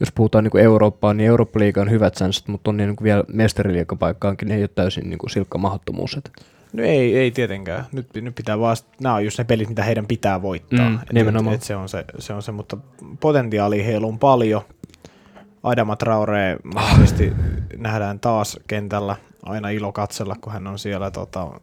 [0.00, 4.56] jos puhutaan niinku Eurooppaan, niin Eurooppa-liiga on hyvät chanssit, mutta on niinku vielä mestariliikapaikkaankin, niin
[4.56, 6.16] ei ole täysin niinku silkka mahdottomuus.
[6.16, 6.32] Et.
[6.72, 7.84] No ei, ei tietenkään.
[7.92, 10.88] Nyt, nyt pitää vaan, nämä on just ne pelit, mitä heidän pitää voittaa.
[10.88, 11.54] Mm, Et- nimenomaan.
[11.54, 12.76] Et, et se, on se, se on se, mutta
[13.20, 14.62] potentiaalia heillä on paljon.
[15.62, 17.32] Adama Traore mahdollisesti
[17.76, 19.16] nähdään taas kentällä.
[19.42, 21.60] Aina ilo katsella, kun hän on siellä tota,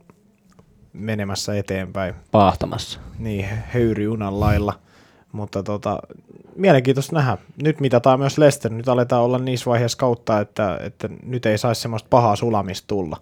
[0.94, 2.14] menemässä eteenpäin.
[2.32, 3.00] Paahtamassa.
[3.20, 4.80] Niin, höyryjunan lailla.
[5.32, 6.00] Mutta tota,
[6.56, 7.38] mielenkiintoista nähdä.
[7.64, 8.72] Nyt mitataan myös Leicester.
[8.72, 13.18] Nyt aletaan olla niissä vaiheissa kautta, että, että nyt ei saisi semmoista pahaa sulamista tulla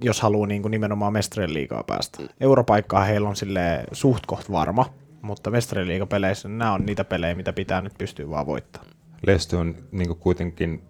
[0.00, 2.22] jos haluaa niin kuin nimenomaan mestarien liigaa päästä.
[2.40, 4.86] Europaikkaa heillä on sille suht koht varma,
[5.22, 8.92] mutta mestarien liigapeleissä nämä on niitä pelejä, mitä pitää nyt pystyä vaan voittamaan.
[9.26, 10.82] Leicester on niin kuitenkin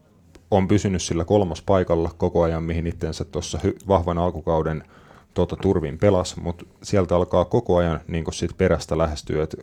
[0.50, 4.84] on pysynyt sillä kolmospaikalla koko ajan, mihin itsensä tuossa hy- vahvan alkukauden
[5.34, 9.42] tuota, turvin pelas, mutta sieltä alkaa koko ajan niin sit perästä lähestyä.
[9.42, 9.56] Et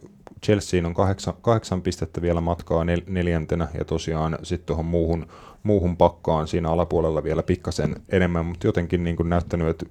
[0.46, 5.28] Chelseain on kahdeksan, kahdeksan pistettä vielä matkaa nel, neljäntenä ja tosiaan sitten tuohon muuhun,
[5.64, 9.86] muuhun pakkaan siinä alapuolella vielä pikkasen enemmän, mutta jotenkin niin näyttänyt, että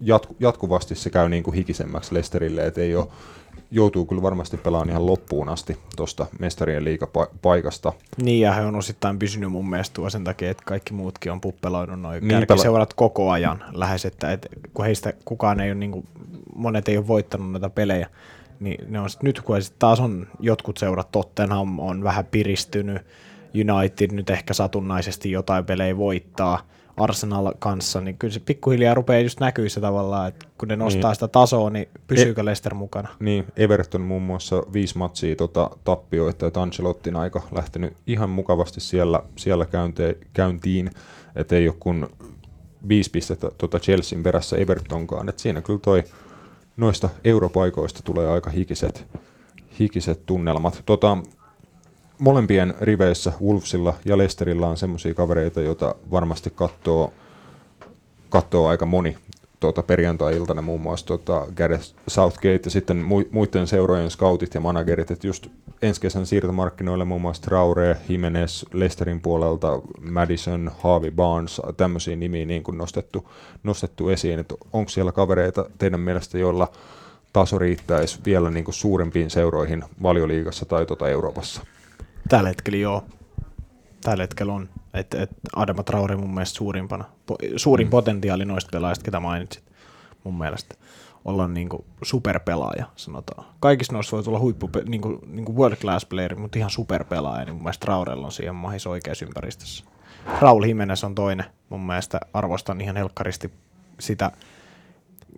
[0.00, 3.06] jatku, jatkuvasti se käy niin kuin hikisemmäksi Leicesterille, että ei ole,
[3.70, 7.92] joutuu kyllä varmasti pelaamaan ihan loppuun asti tuosta mestarien liigapaikasta.
[8.22, 11.40] Niin, ja he on osittain pysynyt mun mielestä tuo sen takia, että kaikki muutkin on
[11.40, 15.70] puppeloinut noin Niin, niin, pela- kärkiseurat koko ajan lähes, että, että kun heistä kukaan ei
[15.70, 16.06] ole, niin kuin,
[16.54, 18.08] monet ei ole voittanut näitä pelejä,
[18.60, 23.02] niin ne on sit, nyt kun sit taas on jotkut seurat, Tottenham on vähän piristynyt,
[23.72, 26.60] United nyt ehkä satunnaisesti jotain pelejä voittaa,
[26.96, 31.10] Arsenal kanssa, niin kyllä se pikkuhiljaa rupeaa just näkyy se tavallaan, että kun ne nostaa
[31.10, 31.14] Niin.
[31.14, 33.08] sitä tasoa, niin pysyykö Leicester mukana?
[33.20, 39.22] Niin, Everton muun muassa viisi matsia tota, tappioita, että Ancelottin aika lähtenyt ihan mukavasti siellä,
[39.36, 40.90] siellä käynte, käyntiin,
[41.36, 42.08] että ei ole kun
[42.88, 46.04] viisi pistettä tota Chelsean perässä Evertonkaan, että siinä kyllä toi
[46.76, 49.06] noista europaikoista tulee aika hikiset,
[49.78, 50.82] hikiset tunnelmat.
[50.86, 51.18] Tota,
[52.18, 57.12] molempien riveissä Wolvesilla ja Leicesterillä on semmoisia kavereita, joita varmasti katsoo,
[58.28, 59.16] katsoo aika moni
[59.60, 65.10] tuota, perjantai-iltana muun muassa tuota, Gareth Southgate ja sitten mu- muiden seurojen scoutit ja managerit,
[65.10, 65.46] että just
[65.82, 72.62] ensi kesän siirtomarkkinoille muun muassa Traore, Jimenez, Leicesterin puolelta, Madison, Harvey Barnes, tämmöisiä nimiä niin
[72.62, 73.28] kuin nostettu,
[73.62, 76.68] nostettu esiin, että onko siellä kavereita teidän mielestä, joilla
[77.32, 81.62] taso riittäisi vielä niin kuin suurempiin seuroihin valioliigassa tai tuota Euroopassa?
[82.28, 83.04] Tällä hetkellä joo.
[84.00, 84.68] Tällä hetkellä on.
[84.94, 87.04] Et, et Adama Traore mun mielestä suurimpana.
[87.26, 87.90] Po, suurin mm.
[87.90, 89.64] potentiaali noista pelaajista, ketä mainitsit
[90.24, 90.74] mun mielestä.
[91.24, 93.46] Olla niinku superpelaaja, sanotaan.
[93.60, 97.62] Kaikista noista voi tulla huippu, niinku, niinku world class player, mutta ihan superpelaaja, niin mun
[97.62, 99.84] mielestä Traorella on siihen mahis oikeassa ympäristössä.
[100.40, 101.46] Raul Jimenez on toinen.
[101.68, 103.50] Mun mielestä arvostan ihan helkkaristi
[104.00, 104.30] sitä,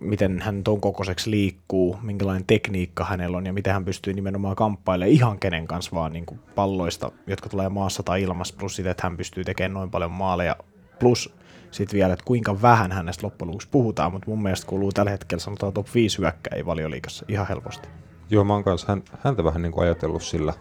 [0.01, 5.13] miten hän ton kokoiseksi liikkuu, minkälainen tekniikka hänellä on ja miten hän pystyy nimenomaan kamppailemaan
[5.13, 9.07] ihan kenen kanssa vaan niin kuin palloista, jotka tulee maassa tai ilmassa, plus sitä, että
[9.07, 10.55] hän pystyy tekemään noin paljon maaleja,
[10.99, 11.33] plus
[11.71, 15.41] sitten vielä, että kuinka vähän hänestä loppujen lopuksi puhutaan, mutta mun mielestä kuuluu tällä hetkellä
[15.41, 17.89] sanotaan top 5 hyökkäjä valioliikassa ihan helposti.
[18.29, 20.53] Joo, mä oon kanssa hän, häntä vähän niin kuin ajatellut sillä,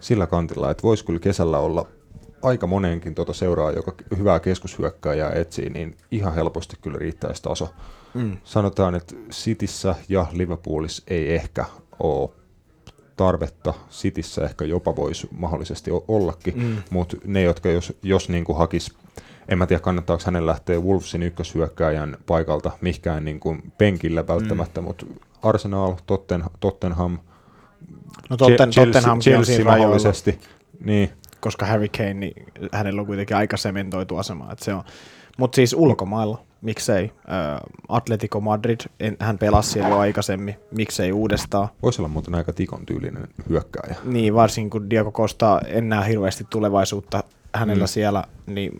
[0.00, 1.86] sillä kantilla, että voisi kyllä kesällä olla
[2.42, 7.68] aika moneenkin tuota seuraa, joka hyvää keskushyökkääjää etsii, niin ihan helposti kyllä riittäisi taso.
[8.18, 8.36] Mm.
[8.44, 11.64] Sanotaan, että Cityssä ja Liverpoolissa ei ehkä
[11.98, 12.30] ole
[13.16, 13.74] tarvetta.
[13.90, 16.76] Cityssä ehkä jopa voisi mahdollisesti ollakin, mm.
[16.90, 18.94] mutta ne, jotka jos, jos niin kuin hakis,
[19.48, 24.84] en mä tiedä kannattaako hänen lähteä Wolvesin ykköshyökkääjän paikalta mihinkään niin kuin penkillä välttämättä, mm.
[24.86, 25.06] mutta
[25.42, 27.18] Arsenal, Totten, Tottenham,
[28.30, 29.86] No Totten, Chelsea, Tottenhamkin on Chelsea rajoilla.
[29.86, 30.40] mahdollisesti,
[30.84, 34.52] niin koska Harry Kane, niin hänellä on kuitenkin aika sementoitu asema.
[34.52, 34.84] Että se on.
[35.38, 37.12] Mutta siis ulkomailla, miksei.
[37.24, 41.68] Ö, Atletico Madrid, en, hän pelasi siellä jo aikaisemmin, miksei uudestaan.
[41.82, 43.96] Voisi olla muuten aika tikon tyylinen hyökkääjä.
[44.04, 47.88] Niin, varsinkin kun Diego Costa en näe hirveästi tulevaisuutta hänellä mm.
[47.88, 48.72] siellä, niin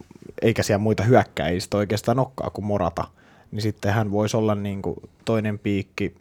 [0.42, 3.04] eikä siellä muita hyökkäjistä oikeastaan olekaan kuin Morata.
[3.50, 6.14] Niin sitten hän voisi olla niin kuin toinen piikki,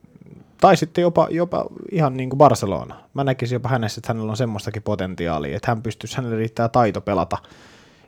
[0.62, 2.96] tai sitten jopa, jopa ihan niin kuin Barcelona.
[3.14, 7.02] Mä näkisin jopa hänessä, että hänellä on semmoistakin potentiaalia, että hän pystyisi, hänelle riittää taito
[7.02, 7.38] pelata,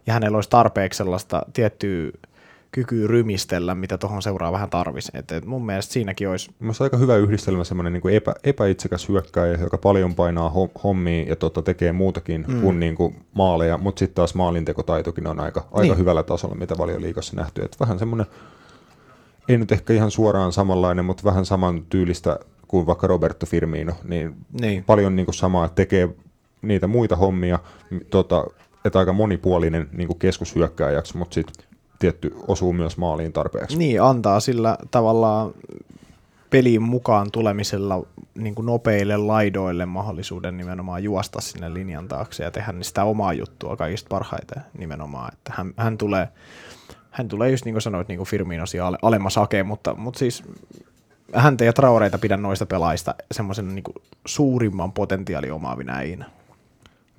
[0.07, 2.11] ja hänellä olisi tarpeeksi sellaista tiettyä
[2.71, 5.11] kykyä rymistellä, mitä tuohon seuraa vähän tarvisi.
[5.13, 6.51] Et, et mun mielestä siinäkin olisi...
[6.59, 10.53] Mielestäni aika hyvä yhdistelmä semmoinen niin epä, epäitsekäs hyökkääjä, joka paljon painaa
[10.83, 12.61] hommia ja tota, tekee muutakin mm.
[12.61, 15.97] kuin, niin kuin maaleja, mutta sitten taas maalintekotaitokin on aika, aika niin.
[15.97, 17.61] hyvällä tasolla, mitä valioliikassa nähty.
[17.61, 18.27] Et vähän semmoinen,
[19.47, 24.35] ei nyt ehkä ihan suoraan samanlainen, mutta vähän saman tyylistä kuin vaikka Roberto Firmino, niin,
[24.61, 24.83] niin.
[24.83, 26.09] paljon niin kuin samaa, että tekee
[26.61, 27.59] niitä muita hommia,
[28.09, 28.45] tota,
[28.85, 31.65] että aika monipuolinen niin kuin keskushyökkääjäksi, mutta sitten
[31.99, 33.77] tietty osuu myös maaliin tarpeeksi.
[33.77, 35.53] Niin, antaa sillä tavallaan
[36.49, 42.73] peliin mukaan tulemisella niin kuin nopeille laidoille mahdollisuuden nimenomaan juosta sinne linjan taakse ja tehdä
[42.81, 45.33] sitä omaa juttua kaikista parhaiten nimenomaan.
[45.33, 46.27] Että hän, hän tulee,
[47.11, 50.43] hän tulee just niin kuin sanoit, niin kuin Firminosi ale, alemmas hakee, mutta, mutta siis
[51.33, 53.83] häntä ja Traoreita pidän noista pelaajista semmoisen niin
[54.25, 56.25] suurimman potentiaalin omaavina äinä.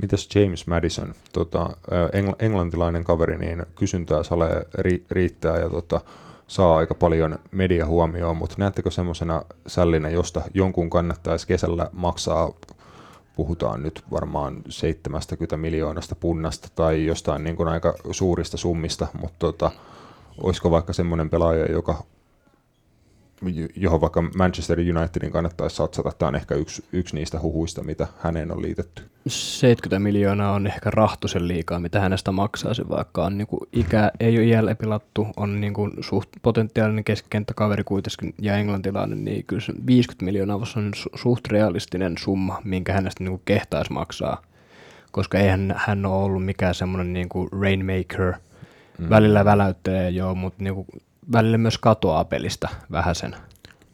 [0.03, 6.01] Mitäs James Madison, tota, engl- englantilainen kaveri, niin kysyntää sale ri- riittää ja tota,
[6.47, 12.53] saa aika paljon mediahuomioon, mutta näettekö semmoisena sällinä, josta jonkun kannattaisi kesällä maksaa,
[13.37, 19.71] puhutaan nyt varmaan 70 miljoonasta punnasta tai jostain niin kuin aika suurista summista, mutta tota,
[20.43, 22.03] olisiko vaikka semmoinen pelaaja, joka
[23.77, 26.13] johon vaikka Manchester Unitedin kannattaisi satsata.
[26.19, 29.03] Tämä on ehkä yksi, yksi niistä huhuista, mitä häneen on liitetty.
[29.27, 34.13] 70 miljoonaa on ehkä rahtusen liikaa, mitä hänestä maksaa se, vaikka on niin kuin ikä,
[34.21, 39.63] ei ole iällä pilattu, on niin kuin suht potentiaalinen keskikenttäkaveri kuitenkin ja englantilainen, niin kyllä
[39.63, 44.43] se 50 miljoonaa on suht realistinen summa, minkä hänestä niin kuin kehtaisi maksaa,
[45.11, 48.35] koska eihän hän ole ollut mikään semmoinen niin kuin rainmaker,
[48.99, 49.11] mm.
[49.11, 50.87] välillä väläyttelee jo, mutta niin kuin
[51.33, 53.37] välillä myös katoaa pelistä vähän sen.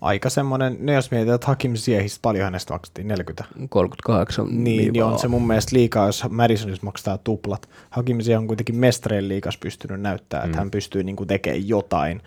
[0.01, 3.45] Aika semmoinen, no jos mietitään, että Hakim Ziehistä paljon hänestä maksettiin, 40.
[3.69, 7.69] 38 Niin, niin on se mun mielestä liikaa, jos Madisonissa maksaa tuplat.
[7.91, 10.47] Hakim Ziyech on kuitenkin mestareen liikas pystynyt näyttää, mm.
[10.47, 12.23] että hän pystyy niin kuin tekemään jotain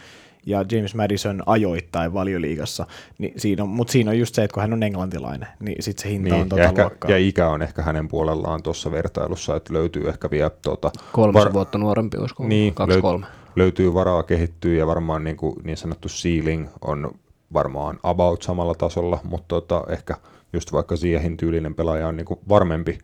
[0.45, 2.85] ja James Madison ajoittain valioliigassa,
[3.17, 6.03] niin siinä on, mutta siinä on just se, että kun hän on englantilainen, niin sitten
[6.03, 7.11] se hinta niin, on tota ja, ehkä, luokkaa.
[7.11, 10.49] ja ikä on ehkä hänen puolellaan tuossa vertailussa, että löytyy ehkä vielä...
[10.49, 11.53] Tuota, Kolme var...
[11.53, 13.25] vuotta nuorempi, olisiko niin, kaksi löyt, kolme
[13.59, 17.11] löytyy varaa kehittyä ja varmaan niin, kuin niin sanottu ceiling on
[17.53, 20.15] varmaan about samalla tasolla, mutta tota, ehkä
[20.53, 22.97] just vaikka Ziehin tyylinen pelaaja on niin kuin varmempi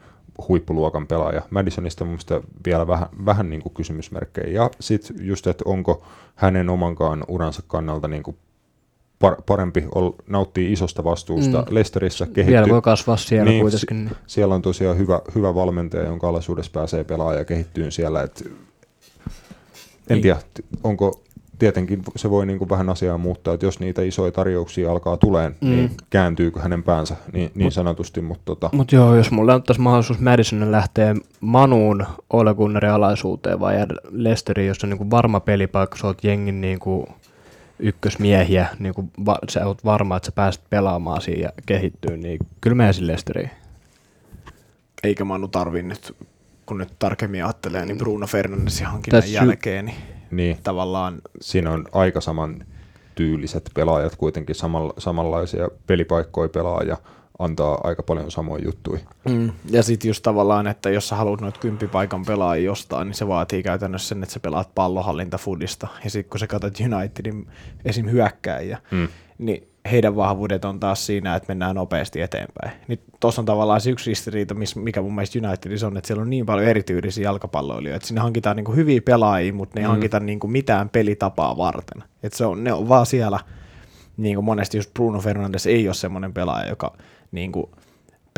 [0.48, 1.42] huippuluokan pelaaja.
[1.50, 2.18] Madisonista mun
[2.66, 4.48] vielä vähän, vähän niin kuin kysymysmerkkejä.
[4.48, 6.04] Ja sitten just, että onko
[6.36, 8.38] hänen omankaan uransa kannalta niin kuin
[9.46, 11.76] parempi ol, nauttii isosta vastuusta mm.
[11.76, 12.26] Lesterissä.
[12.26, 12.52] Kehitty.
[12.52, 14.12] Vielä voi kasvaa siellä niin, kuitenkin.
[14.28, 18.22] Siellä on tosiaan hyvä, hyvä valmentaja, jonka alaisuudessa pääsee pelaaja kehittyyn siellä.
[18.22, 18.52] Et
[20.10, 20.22] en niin.
[20.22, 20.40] tiedä,
[20.84, 21.24] onko
[21.60, 25.56] tietenkin se voi niin kuin vähän asiaa muuttaa, että jos niitä isoja tarjouksia alkaa tuleen,
[25.62, 25.70] mm.
[25.70, 28.22] niin kääntyykö hänen päänsä niin, niin mut, sanotusti.
[28.22, 28.70] Mutta tota.
[28.74, 33.76] mut joo, jos mulla antaisi mahdollisuus Madisonin lähteä Manuun Ole Gunnarin alaisuuteen vai
[34.10, 37.08] Lesteriin, jossa on niin kuin varma pelipaikka, sä oot jengin niin kuin
[37.80, 42.40] ykkösmiehiä, niin kuin va- sä oot varma, että sä pääset pelaamaan siihen ja kehittyy, niin
[42.62, 43.50] kyllä mä Lesteriin.
[45.04, 46.16] Eikä Manu tarvii nyt
[46.66, 49.98] kun nyt tarkemmin ajattelee, niin Bruno Fernandes hankinnan Tässä jälkeen, niin,
[50.32, 51.22] niin tavallaan...
[51.42, 52.66] Siinä on aika saman
[53.16, 56.98] tyyliset pelaajat kuitenkin samalla, samanlaisia pelipaikkoja pelaa ja
[57.40, 59.00] antaa aika paljon samoja juttuja.
[59.30, 59.52] Mm.
[59.70, 63.64] Ja sitten just tavallaan, että jos sä haluat noita kymppipaikan pelaajia jostain, niin se vaatii
[63.64, 65.88] käytännössä sen, että sä pelaat pallohallintafudista.
[66.04, 67.48] Ja sitten kun sä katsot Unitedin
[67.86, 68.10] esim.
[68.10, 69.08] hyökkääjiä, mm.
[69.38, 72.72] niin heidän vahvuudet on taas siinä, että mennään nopeasti eteenpäin.
[72.88, 76.30] Niin tuossa on tavallaan se yksi ristiriita, mikä mun mielestä Unitedissa on, että siellä on
[76.30, 79.92] niin paljon erityydisiä jalkapalloilijoita, että sinne hankitaan niin kuin hyviä pelaajia, mutta ne ei mm.
[79.92, 82.04] hankita niin kuin mitään pelitapaa varten.
[82.24, 83.40] Että se on, ne on vaan siellä,
[84.18, 86.98] niin kuin monesti just Bruno Fernandes ei ole semmoinen pelaaja, joka
[87.32, 87.66] niin kuin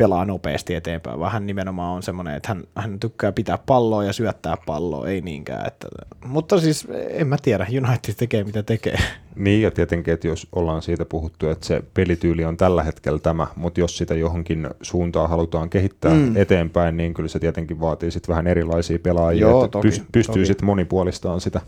[0.02, 4.12] pelaa nopeasti eteenpäin, vaan hän nimenomaan on semmoinen, että hän, hän tykkää pitää palloa ja
[4.12, 5.66] syöttää palloa, ei niinkään.
[5.66, 5.88] Että,
[6.26, 8.98] mutta siis en mä tiedä, United tekee mitä tekee.
[9.34, 13.46] Niin ja tietenkin, että jos ollaan siitä puhuttu, että se pelityyli on tällä hetkellä tämä,
[13.56, 16.36] mutta jos sitä johonkin suuntaan halutaan kehittää mm.
[16.36, 20.66] eteenpäin, niin kyllä se tietenkin vaatii sitten vähän erilaisia pelaajia, Joo, että toki, pystyy sitten
[20.66, 21.60] monipuolistamaan sitä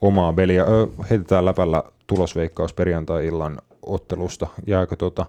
[0.00, 0.64] omaa peliä.
[1.10, 4.46] heitetään läpällä tulosveikkaus perjantai-illan ottelusta.
[4.66, 5.26] Jääkö tota,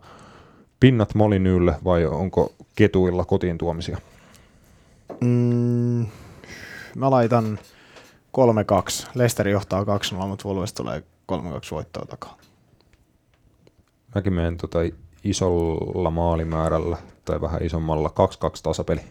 [0.84, 3.98] pinnat molinyylle vai onko ketuilla kotiin tuomisia?
[5.22, 6.06] Mm,
[6.96, 7.60] mä laitan
[8.38, 9.10] 3-2.
[9.16, 9.86] Leicester johtaa 2-0,
[10.28, 11.36] mutta Wolves tulee 3-2
[11.72, 12.38] voittoa takaa.
[14.16, 14.80] Mäkin menen tota
[15.24, 18.12] isolla maalimäärällä tai vähän isommalla 2-2
[18.64, 19.02] tasapeli.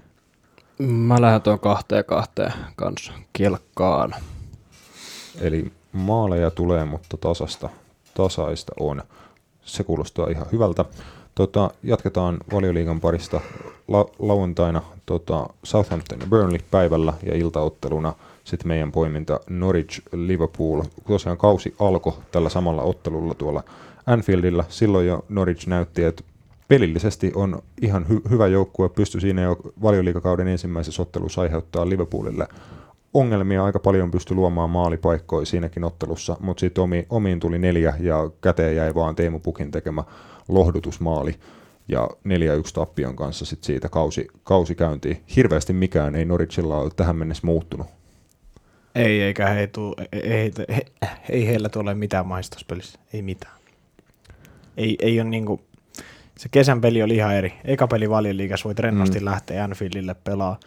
[0.79, 4.15] Mä lähden tuon kahteen kahteen kanssa kelkkaan.
[5.41, 7.69] Eli maaleja tulee, mutta tasasta,
[8.15, 9.03] tasaista on.
[9.63, 10.85] Se kuulostaa ihan hyvältä.
[11.35, 13.41] Tota, jatketaan valioliigan parista
[13.89, 18.15] la- lauantaina tota, Southampton ja Burnley päivällä ja iltaotteluna
[18.45, 20.83] sitten meidän poiminta Norwich Liverpool.
[21.09, 23.63] Tosiaan kausi alkoi tällä samalla ottelulla tuolla
[24.07, 24.65] Anfieldilla.
[24.69, 26.25] Silloin jo Norwich näytti, että
[26.69, 32.49] pelillisesti on ihan hy- hyvä joukkue, pystyi siinä jo valioliikakauden ensimmäisessä ottelussa aiheuttaa Liverpoolille
[33.15, 38.31] ongelmia, aika paljon pystyi luomaan maalipaikkoja siinäkin ottelussa, mutta sitten omi, omiin tuli neljä ja
[38.41, 40.05] käteen jäi vaan Teemu Pukin tekemä
[40.55, 41.35] lohdutusmaali
[41.89, 45.23] ja 4-1 tappion kanssa sit siitä kausi, kausi käyntiin.
[45.37, 47.87] Hirveästi mikään ei Norwichilla ole tähän mennessä muuttunut.
[48.95, 50.83] Ei, eikä he tuu, ei, ei, he,
[51.29, 52.99] ei heillä tule mitään maistospelissä.
[53.13, 53.55] Ei mitään.
[54.77, 55.61] Ei, ei ole niinku,
[56.39, 57.53] se kesän peli oli ihan eri.
[57.65, 59.25] Eka peli valioliigassa voit rennosti mm.
[59.25, 60.61] lähteä Anfieldille pelaa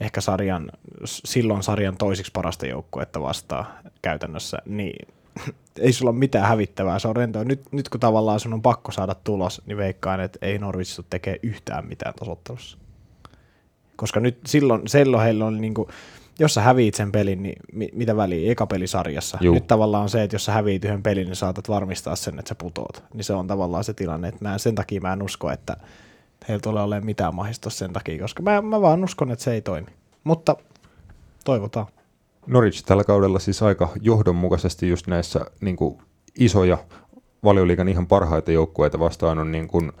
[0.00, 0.70] ehkä sarjan,
[1.04, 3.66] silloin sarjan toisiksi parasta joukkuetta vastaan
[4.02, 5.08] käytännössä, niin
[5.80, 7.44] ei sulla ole mitään hävittävää, se on rentoa.
[7.44, 11.36] Nyt, nyt kun tavallaan sun on pakko saada tulos, niin veikkaan, että ei Norwich tekee
[11.42, 12.78] yhtään mitään tasottelussa.
[13.96, 15.88] Koska nyt silloin, silloin heillä oli niinku,
[16.38, 19.38] jos sä häviit sen pelin, niin mi- mitä väliä, eka peli sarjassa.
[19.40, 19.54] Juu.
[19.54, 22.48] Nyt tavallaan on se, että jos sä häviit yhden pelin, niin saatat varmistaa sen, että
[22.48, 23.04] sä putoat.
[23.14, 25.76] Niin se on tavallaan se tilanne, että mä en, sen takia mä en usko, että
[26.48, 29.62] heillä tulee olemaan mitään mahdollisuutta sen takia, koska mä, mä vaan uskon, että se ei
[29.62, 29.88] toimi.
[30.24, 30.56] Mutta
[31.44, 31.86] toivotaan.
[32.46, 35.98] Norwich tällä kaudella siis aika johdonmukaisesti just näissä niin kuin
[36.38, 36.78] isoja
[37.44, 39.92] valioliigan ihan parhaita joukkueita vastaan on niin kuin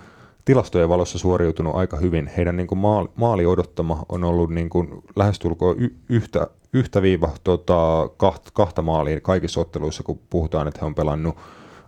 [0.44, 2.30] tilastojen valossa suoriutunut aika hyvin.
[2.36, 7.30] Heidän niin kuin maali, maali odottama on ollut niin kuin lähestulkoon y, yhtä, yhtä viiva
[7.44, 11.36] tota, kahta, kahta maalia kaikissa otteluissa, kun puhutaan, että he on pelannut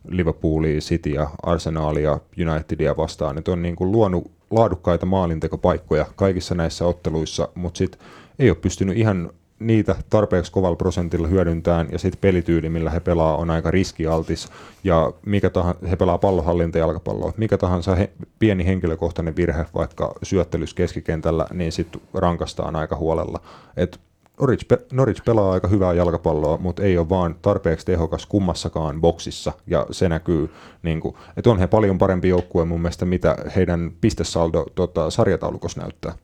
[0.08, 2.18] Liverpoolia, Cityä, Arsenalia,
[2.50, 3.38] Unitedia vastaan.
[3.38, 8.00] Että on niin kuin luonut laadukkaita maalintekopaikkoja kaikissa näissä otteluissa, mutta sitten
[8.38, 13.36] ei ole pystynyt ihan niitä tarpeeksi kovalla prosentilla hyödyntämään, ja sitten pelityyli, millä he pelaa,
[13.36, 14.48] on aika riskialtis,
[14.84, 17.32] ja mikä tahansa, he pelaa pallohallinta jalkapalloa.
[17.36, 23.40] Mikä tahansa he, pieni henkilökohtainen virhe, vaikka syöttelys keskikentällä, niin sitten rankastaan aika huolella.
[23.76, 24.00] Et
[24.40, 29.52] Norwich, pe- Norwich pelaa aika hyvää jalkapalloa, mutta ei ole vaan tarpeeksi tehokas kummassakaan boksissa,
[29.66, 30.50] ja se näkyy,
[30.82, 35.80] niin kuin, että on he paljon parempi joukkue mun mielestä, mitä heidän pistesaldo tota, sarjataulukossa
[35.80, 36.14] näyttää.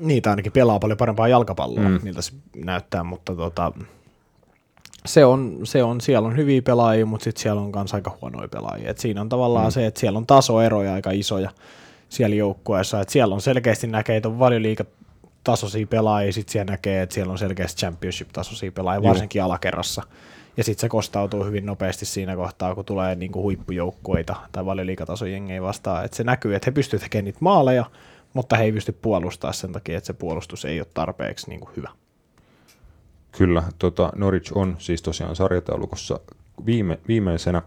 [0.00, 1.98] Niitä ainakin pelaa paljon parempaa jalkapalloa, mm.
[2.02, 3.72] Miltä se näyttää, mutta tota,
[5.06, 8.48] se on, se on, siellä on hyviä pelaajia, mutta sitten siellä on myös aika huonoja
[8.48, 8.90] pelaajia.
[8.90, 9.70] Et siinä on tavallaan mm.
[9.70, 11.50] se, että siellä on tasoeroja aika isoja
[12.08, 13.00] siellä joukkueessa.
[13.00, 17.38] Et siellä on selkeästi näkee, että on valioliikatasoisia pelaajia, sitten siellä näkee, että siellä on
[17.38, 20.02] selkeästi championship-tasoisia pelaajia, varsinkin alakerrassa.
[20.56, 25.62] Ja sitten se kostautuu hyvin nopeasti siinä kohtaa, kun tulee niinku huippujoukkueita tai valioliikatason jengejä
[25.62, 26.04] vastaan.
[26.04, 27.84] Et se näkyy, että he pystyvät tekemään niitä maaleja,
[28.34, 31.90] mutta he ei pysty puolustamaan sen takia, että se puolustus ei ole tarpeeksi niinku hyvä.
[33.32, 36.20] Kyllä, tota, Norwich on siis tosiaan sarjataulukossa
[36.66, 37.62] viime, viimeisenä.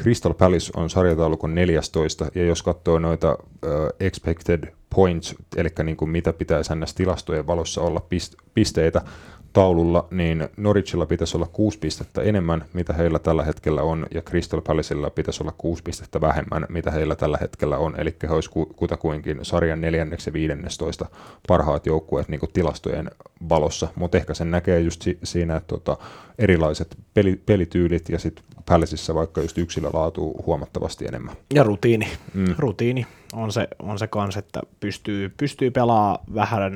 [0.00, 3.70] Crystal Palace on sarjataulukon 14, ja jos katsoo noita uh,
[4.00, 6.94] expected points, eli niin kuin mitä pitäisi ns.
[6.94, 9.02] tilastojen valossa olla pist- pisteitä
[9.54, 14.60] taululla, niin Norwichilla pitäisi olla kuusi pistettä enemmän, mitä heillä tällä hetkellä on, ja Crystal
[14.60, 18.66] Palacella pitäisi olla kuusi pistettä vähemmän, mitä heillä tällä hetkellä on, eli he olisi ku-
[18.76, 21.06] kutakuinkin sarjan neljänneksi ja viidennestoista
[21.48, 23.10] parhaat joukkueet niin tilastojen
[23.48, 25.96] valossa, mutta ehkä sen näkee just si- siinä, että tota,
[26.38, 31.36] erilaiset peli- pelityylit ja sitten Palaceissa vaikka just yksilölaatu huomattavasti enemmän.
[31.54, 32.08] Ja rutiini.
[32.34, 32.54] Mm.
[32.58, 36.72] Rutiini on se, on se kans, että pystyy, pystyy pelaamaan vähän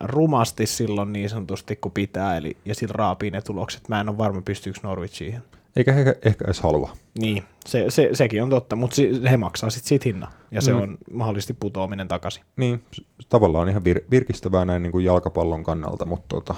[0.00, 3.88] rumasti silloin niin sanotusti kun pitää, eli, ja sillä raapii ne tulokset.
[3.88, 5.42] Mä en ole varma, pystyykö Norwich siihen.
[5.76, 6.92] Eikä he ehkä edes halua.
[7.18, 8.96] Niin, se, se, sekin on totta, mutta
[9.30, 10.78] he maksaa sitten sit hinnan, ja se Mm.
[10.80, 12.44] on mahdollisesti putoaminen takaisin.
[12.56, 12.82] Niin,
[13.28, 16.54] tavallaan ihan vir- virkistävää näin niin kuin jalkapallon kannalta, mutta tota,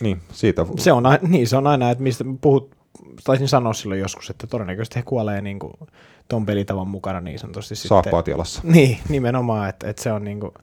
[0.00, 2.76] niin, siitä Se on, ai- niin, se on aina, että mistä puhut,
[3.24, 5.72] taisin sanoa silloin joskus, että todennäköisesti he kuolee niin kuin
[6.28, 8.60] ton pelitavan mukana niin sanotusti saappaat jalassa.
[8.74, 10.54] Niin, nimenomaan, että, että se on niinku,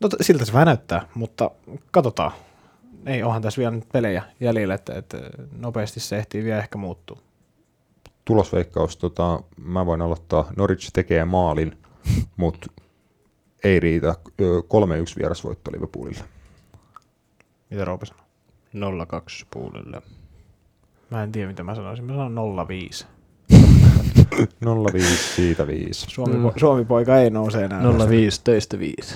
[0.00, 1.50] no t- siltä se vähän näyttää, mutta
[1.90, 2.32] katsotaan.
[3.06, 5.18] Ei, onhan tässä vielä nyt pelejä jäljellä, että, että
[5.58, 7.18] nopeasti se ehtii vielä ehkä muuttuu.
[8.24, 11.78] Tulosveikkaus, tota, mä voin aloittaa, Norwich tekee maalin,
[12.36, 12.66] mutta
[13.64, 14.14] ei riitä.
[14.40, 14.64] Ö, 3-1
[15.18, 16.24] vierasvoitto Liverpoolille.
[17.70, 18.24] Mitä Roope sanoo?
[18.74, 20.02] 0-2 puolelle.
[21.10, 22.04] Mä en tiedä, mitä mä sanoisin.
[22.04, 23.06] Mä sanon 05.
[24.64, 24.98] 0-5,
[25.34, 26.06] siitä 5.
[26.10, 26.40] Suomi, Mm.
[26.42, 26.50] mm.
[26.56, 27.82] Suomi poika ei nouse enää.
[27.82, 27.84] 0-5
[28.44, 29.14] töistä 5.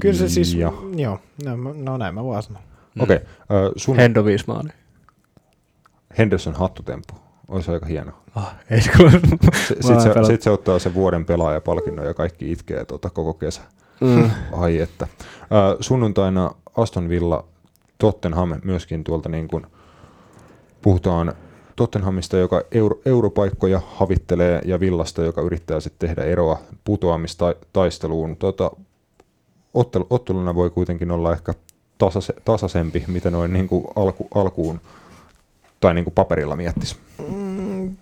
[0.00, 2.62] Kyllä se siis, Ja, joo, no, no näin mä vaan sanon.
[3.00, 4.68] okei, okay, sun Hendo viisi maali.
[6.18, 7.14] Henderson hattutemppu,
[7.48, 8.12] olisi aika hieno.
[8.34, 9.10] Ah, ei se kyllä.
[9.68, 13.60] Sitten se, sit se ottaa sen vuoden pelaajapalkinnon ja kaikki itkee tota koko kesä.
[14.00, 14.30] Mm.
[14.52, 15.06] Ai että.
[15.50, 17.44] Ää, sunnuntaina Aston Villa
[17.98, 19.66] Tottenham myöskin tuolta niin kuin
[20.82, 21.34] puhutaan
[21.76, 28.36] Tottenhamista, joka euro, europaikkoja havittelee ja Villasta, joka yrittää sitten tehdä eroa putoamistaisteluun.
[28.36, 28.70] Tota,
[29.74, 31.54] ottel, otteluna voi kuitenkin olla ehkä
[31.98, 34.80] tasase, tasaisempi, mitä noin niin kuin alku, alkuun
[35.80, 36.96] tai niin kuin paperilla miettisi.
[37.28, 37.96] Mm,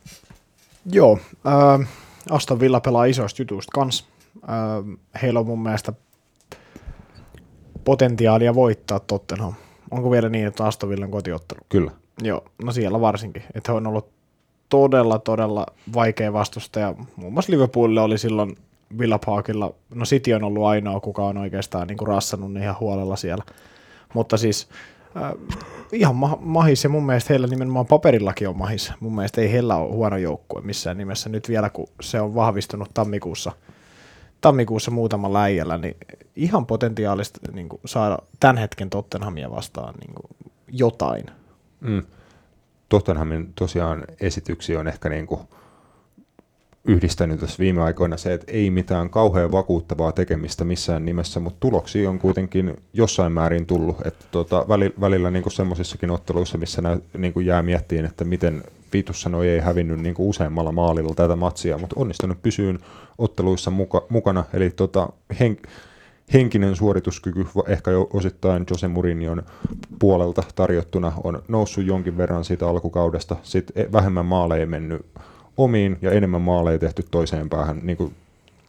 [0.93, 1.89] joo, äh,
[2.31, 4.09] Aston Villa pelaa isoista jutuista kans.
[4.43, 5.93] Äh, heillä on mun mielestä
[7.85, 9.55] potentiaalia voittaa Tottenham.
[9.91, 11.61] Onko vielä niin, että Aston Villan kotiottelu?
[11.69, 11.91] Kyllä.
[12.23, 13.43] Joo, no siellä varsinkin.
[13.55, 14.09] Että on ollut
[14.69, 16.95] todella, todella vaikea vastustaja.
[17.17, 18.57] Muun muassa Liverpoolille oli silloin
[18.99, 23.17] Villa Parkilla, no City on ollut ainoa, kuka on oikeastaan niin kuin rassannut ihan huolella
[23.17, 23.45] siellä.
[24.15, 24.69] Mutta siis
[25.17, 25.33] äh,
[25.93, 28.93] ihan ma- mahis ja mun mielestä heillä nimenomaan paperillakin on mahis.
[29.01, 31.29] Mun mielestä ei heillä ole huono joukkue missään nimessä.
[31.29, 33.53] Nyt vielä kun se on vahvistunut tammikuussa,
[34.41, 35.97] tammikuussa muutama läijällä, niin
[36.37, 41.25] ihan potentiaalista niin kuin saada tämän hetken Tottenhamia vastaan niin kuin jotain.
[41.81, 42.03] Mm.
[42.89, 45.41] Tottenhamin tosiaan esityksiä on ehkä niin kuin
[46.85, 52.11] yhdistänyt tässä viime aikoina se, että ei mitään kauhean vakuuttavaa tekemistä missään nimessä, mutta tuloksia
[52.11, 54.07] on kuitenkin jossain määrin tullut.
[54.07, 54.67] Että tota,
[55.01, 58.63] välillä, niin semmoisissakin otteluissa, missä nä, niin kuin jää miettiin, että miten
[58.93, 62.79] Vitus sanoi ei hävinnyt niin kuin useammalla maalilla tätä matsia, mutta onnistunut pysyyn
[63.19, 64.45] otteluissa muka, mukana.
[64.53, 65.09] Eli tota,
[65.41, 65.57] hen,
[66.33, 69.43] henkinen suorituskyky ehkä jo osittain Jose Mourinhon
[69.99, 73.37] puolelta tarjottuna on noussut jonkin verran siitä alkukaudesta.
[73.43, 75.07] Sitten vähemmän maaleja mennyt
[75.57, 77.81] omiin ja enemmän maaleja tehty toiseen päähän.
[77.83, 78.15] Niin kuin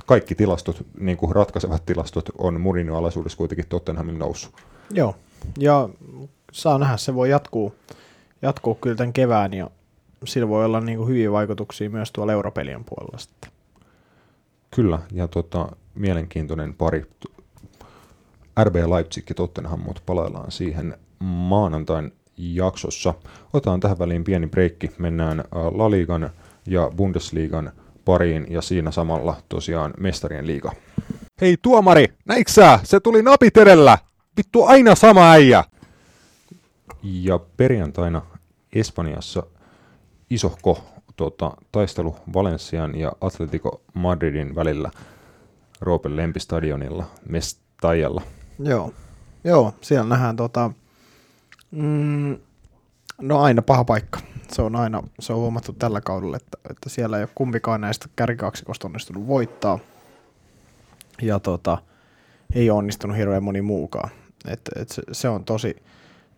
[0.05, 4.53] kaikki tilastot, niin kuin ratkaisevat tilastot, on Mourinhon alaisuudessa kuitenkin Tottenhamin noussut.
[4.89, 5.15] Joo,
[5.59, 5.89] ja
[6.51, 7.75] saa nähdä, se voi jatkuu,
[8.41, 9.69] jatkuu kyllä tämän kevään ja
[10.25, 13.51] sillä voi olla niin kuin hyviä vaikutuksia myös tuolla europelien puolella sitten.
[14.75, 17.05] Kyllä, ja tota, mielenkiintoinen pari.
[18.63, 23.13] RB Leipzig ja Tottenham, mutta palaillaan siihen maanantain jaksossa.
[23.53, 24.91] Otetaan tähän väliin pieni breikki.
[24.97, 26.29] Mennään äh, La Ligan
[26.67, 27.71] ja Bundesliigan
[28.05, 30.71] pariin ja siinä samalla tosiaan mestarien liiga.
[31.41, 32.79] Hei tuomari, näitkö sä?
[32.83, 33.97] Se tuli napit edellä.
[34.37, 35.63] Vittu aina sama äijä.
[37.03, 38.21] Ja perjantaina
[38.73, 39.43] Espanjassa
[40.29, 40.83] isohko
[41.17, 44.91] tota, taistelu Valensian ja Atletico Madridin välillä
[45.81, 48.21] Roopen lempistadionilla Mestajalla.
[48.63, 48.93] Joo,
[49.43, 50.71] joo siellä nähdään tota,
[51.71, 52.37] mm,
[53.21, 54.19] no aina paha paikka.
[54.51, 58.07] Se on aina, se on huomattu tällä kaudella, että, että siellä ei ole kumpikaan näistä
[58.15, 59.79] kärkikaksikosta onnistunut voittaa.
[61.21, 61.77] Ja tota,
[62.55, 64.09] ei ole onnistunut hirveän moni muukaan.
[64.47, 65.83] Et, et se, se, on tosi,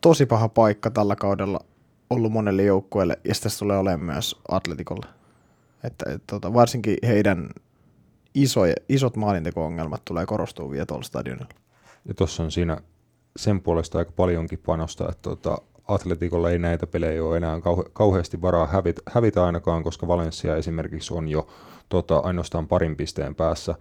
[0.01, 1.59] tosi paha paikka tällä kaudella
[2.09, 5.05] ollut monelle joukkueelle, ja sitä tulee olemaan myös Atletikolle.
[5.84, 7.49] Että, et, tota, varsinkin heidän
[8.34, 11.62] isoja, isot maalinteko-ongelmat tulee korostua vielä tuolla stadionilla.
[12.06, 12.78] Ja tuossa on siinä
[13.38, 18.41] sen puolesta aika paljonkin panosta, että tota, Atletikolla ei näitä pelejä ole enää kauhe- kauheasti
[18.41, 21.47] varaa hävitä, hävitä ainakaan, koska Valencia esimerkiksi on jo
[21.89, 23.76] tota, ainoastaan parin pisteen päässä.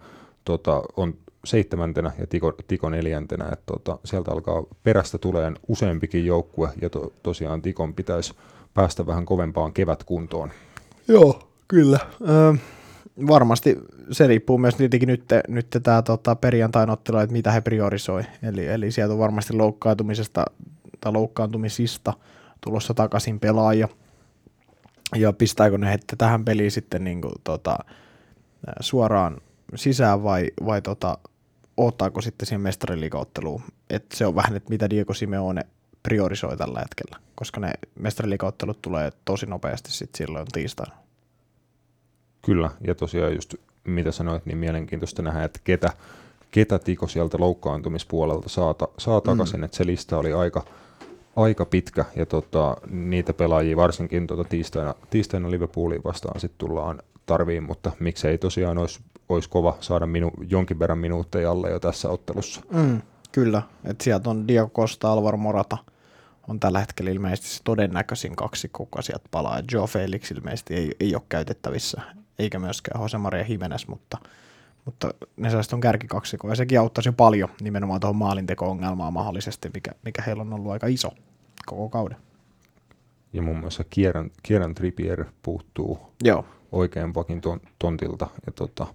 [0.45, 1.13] Tota, on
[1.45, 7.13] seitsemäntenä ja Tiko, Tiko neljäntenä, että tota, sieltä alkaa perästä tuleen useampikin joukkue, ja to,
[7.23, 8.33] tosiaan Tikon pitäisi
[8.73, 10.51] päästä vähän kovempaan kevätkuntoon.
[11.07, 11.99] Joo, kyllä.
[12.29, 12.53] Öö,
[13.27, 13.77] varmasti
[14.11, 18.23] se riippuu myös tietenkin nyt, nyt tämä tota, perjantain ottelu, että mitä he priorisoi.
[18.43, 20.45] Eli, eli sieltä on varmasti loukkaantumisesta
[21.01, 22.13] tai loukkaantumisista
[22.61, 23.87] tulossa takaisin pelaaja.
[25.15, 27.77] Ja pistääkö ne hette tähän peliin sitten niin kuin, tota,
[28.79, 29.37] suoraan
[29.75, 31.17] sisään vai, vai tota,
[31.77, 33.61] ottaako sitten siihen mestariliikaotteluun.
[33.89, 35.65] Et se on vähän, että mitä Diego Simeone
[36.03, 41.02] priorisoi tällä hetkellä, koska ne mestariliikaottelut tulee tosi nopeasti sitten silloin tiistaina.
[42.45, 45.93] Kyllä, ja tosiaan just mitä sanoit, niin mielenkiintoista nähdä, että ketä,
[46.51, 49.63] ketä Tiko sieltä loukkaantumispuolelta saa, saa takaisin, mm.
[49.63, 50.65] että se lista oli aika,
[51.35, 57.63] aika pitkä, ja tota, niitä pelaajia varsinkin tota tiistaina, tiistaina Liverpooliin vastaan sitten tullaan tarviin,
[57.63, 62.61] mutta miksei tosiaan olisi, olisi kova saada minu, jonkin verran minuutteja alle jo tässä ottelussa.
[62.71, 65.77] Mm, kyllä, että sieltä on Diego Costa, Alvaro Morata
[66.47, 69.59] on tällä hetkellä ilmeisesti se todennäköisin kaksi, kuka sieltä palaa.
[69.71, 72.01] Joe Felix ilmeisesti ei, ei ole käytettävissä,
[72.39, 74.17] eikä myöskään Jose Maria Jimenez, mutta,
[74.85, 79.91] mutta ne sellaiset on kärkikaksiko, ja sekin auttaisi jo paljon nimenomaan tuohon maalinteko-ongelmaan mahdollisesti, mikä,
[80.05, 81.11] mikä heillä on ollut aika iso
[81.65, 82.17] koko kauden.
[83.33, 86.45] Ja muun muassa Kieran, Kieran Trippier puuttuu Joo.
[86.71, 88.27] oikein pakin ton, tontilta.
[88.45, 88.87] Ja tota,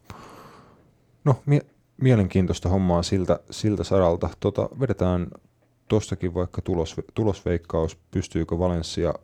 [1.24, 1.66] no, mie-
[2.00, 4.28] mielenkiintoista hommaa siltä, siltä saralta.
[4.40, 5.26] Tota, vedetään
[5.88, 9.14] tuostakin vaikka tulos, tulosveikkaus, pystyykö Valencia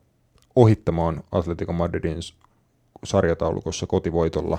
[0.57, 2.19] ohittamaan Atletico Madridin
[3.05, 4.59] sarjataulukossa kotivoitolla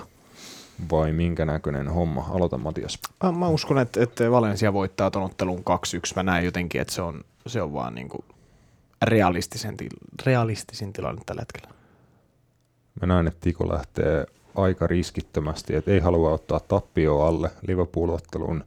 [0.90, 2.26] vai minkä näköinen homma?
[2.30, 2.98] Aloita Matias.
[3.22, 5.62] Mä, mä uskon, että, että Valencia voittaa ton ottelun 2-1.
[6.16, 8.24] Mä näen jotenkin, että se on, se on vaan niinku
[9.02, 9.88] realistisen, til,
[10.26, 11.74] realistisin tilanne tällä hetkellä.
[13.00, 18.64] Mä näen, että Tiko lähtee aika riskittömästi, että ei halua ottaa tappioa alle Liverpool-ottelun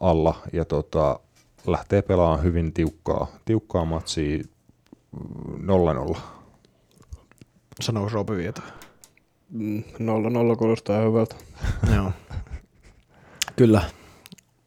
[0.00, 1.20] alla ja tota,
[1.66, 4.38] lähtee pelaamaan hyvin tiukkaa, tiukkaa matsia
[5.12, 5.68] mm,
[6.12, 6.18] 0-0.
[7.80, 8.62] Sanoiko Roope Vieto?
[9.50, 11.36] Mm, Nolla nolla kuulostaa hyvältä.
[11.94, 12.12] Joo.
[13.56, 13.82] Kyllä.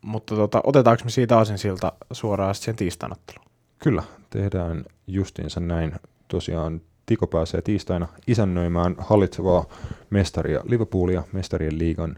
[0.01, 3.47] Mutta tota, otetaanko me siitä aasinsilta suoraan sitten sen tiistainotteluun?
[3.79, 5.93] Kyllä, tehdään justiinsa näin.
[6.27, 9.65] Tosiaan Tiko pääsee tiistaina isännöimään hallitsevaa
[10.09, 12.15] mestaria Liverpoolia mestarien liigan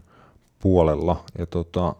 [0.58, 1.24] puolella.
[1.38, 1.94] Ja tota,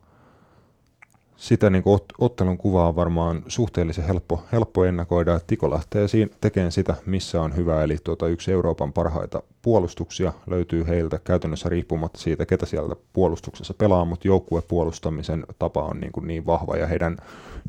[1.36, 5.34] sitä niin ot, ottelun kuvaa on varmaan suhteellisen helppo, helppo ennakoida.
[5.34, 7.82] että Tiko lähtee siinä tekemään sitä, missä on hyvä.
[7.82, 14.04] Eli tuota, yksi Euroopan parhaita puolustuksia löytyy heiltä käytännössä riippumatta siitä, ketä sieltä puolustuksessa pelaa,
[14.04, 17.16] mutta joukkuepuolustamisen tapa on niin, kuin niin vahva ja heidän,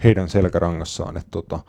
[0.03, 1.59] heidän selkärangassaan, että tota,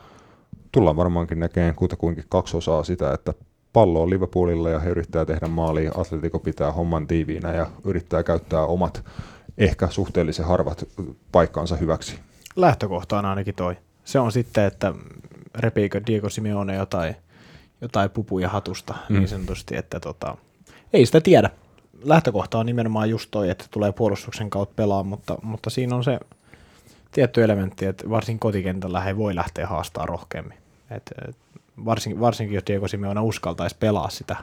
[0.73, 3.35] tullaan varmaankin näkemään kutakuinkin kaksi osaa sitä, että
[3.73, 8.63] pallo on Liverpoolilla ja he yrittää tehdä maalia, Atletico pitää homman tiiviinä ja yrittää käyttää
[8.63, 9.05] omat
[9.59, 10.89] ehkä suhteellisen harvat
[11.33, 12.19] paikkaansa hyväksi.
[12.57, 13.77] Lähtökohta on ainakin toi.
[14.05, 14.95] Se on sitten, että
[15.55, 17.17] repiikö Diego Simeone jotain,
[17.81, 19.19] jotain pupuja hatusta mm.
[19.19, 20.37] niin sanotusti, että tota,
[20.93, 21.51] ei sitä tiedä.
[22.03, 26.21] Lähtökohta on nimenomaan just toi, että tulee puolustuksen kautta pelaa, mutta, mutta siinä on se
[27.13, 30.59] tietty elementti, että varsin kotikentällä he voi lähteä haastaa rohkeammin.
[30.91, 31.37] Et, et,
[31.85, 34.37] varsin, varsinkin jos Diego Simeone uskaltaisi pelaa sitä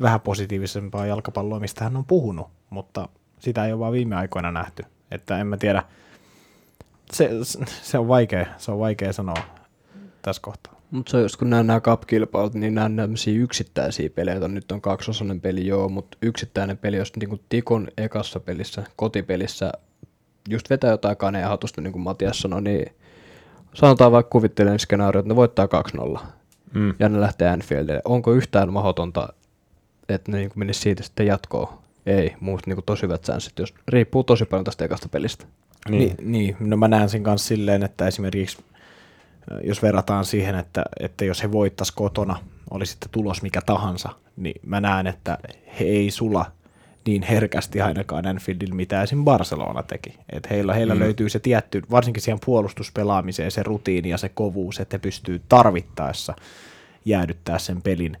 [0.00, 3.08] vähän positiivisempaa jalkapalloa, mistä hän on puhunut, mutta
[3.42, 4.84] sitä ei ole vaan viime aikoina nähty.
[5.10, 5.82] Että en mä tiedä,
[7.12, 7.30] se,
[7.82, 9.36] se on vaikea, se on vaikea sanoa
[10.22, 10.80] tässä kohtaa.
[10.90, 14.48] Mutta se on just kun nämä, nämä cup-kilpailut, niin nämä on tämmöisiä yksittäisiä pelejä, joita
[14.48, 19.72] nyt on kaksosainen peli joo, mutta yksittäinen peli, jos niin kuin Tikon ekassa pelissä, kotipelissä,
[20.48, 22.92] just vetää jotain kanea hatusta, niin kuin Matias sanoi, niin
[23.74, 25.68] sanotaan vaikka kuvittelen skenaario, että ne voittaa
[26.16, 26.18] 2-0
[26.74, 26.94] Mm.
[26.98, 28.02] ja ne lähtee Anfieldille.
[28.04, 29.28] Onko yhtään mahdotonta,
[30.08, 31.81] että ne niin menisi siitä sitten jatkoon?
[32.06, 35.46] Ei, muusta niin tosi hyvät chanssit, jos riippuu tosi paljon tästä ekasta pelistä.
[35.88, 36.00] Niin.
[36.00, 38.64] Niin, niin, no mä näen sen kanssa silleen, että esimerkiksi
[39.64, 42.36] jos verrataan siihen, että, että jos he voittais kotona,
[42.70, 45.38] oli sitten tulos mikä tahansa, niin mä näen, että
[45.80, 46.46] he ei sula
[47.06, 49.24] niin herkästi ainakaan Anfieldillä, mitä esim.
[49.24, 50.14] Barcelona teki.
[50.32, 51.00] Et heillä, heillä mm.
[51.00, 56.34] löytyy se tietty, varsinkin siihen puolustuspelaamiseen, se rutiini ja se kovuus, että he pystyy tarvittaessa
[57.04, 58.16] jäädyttää sen pelin.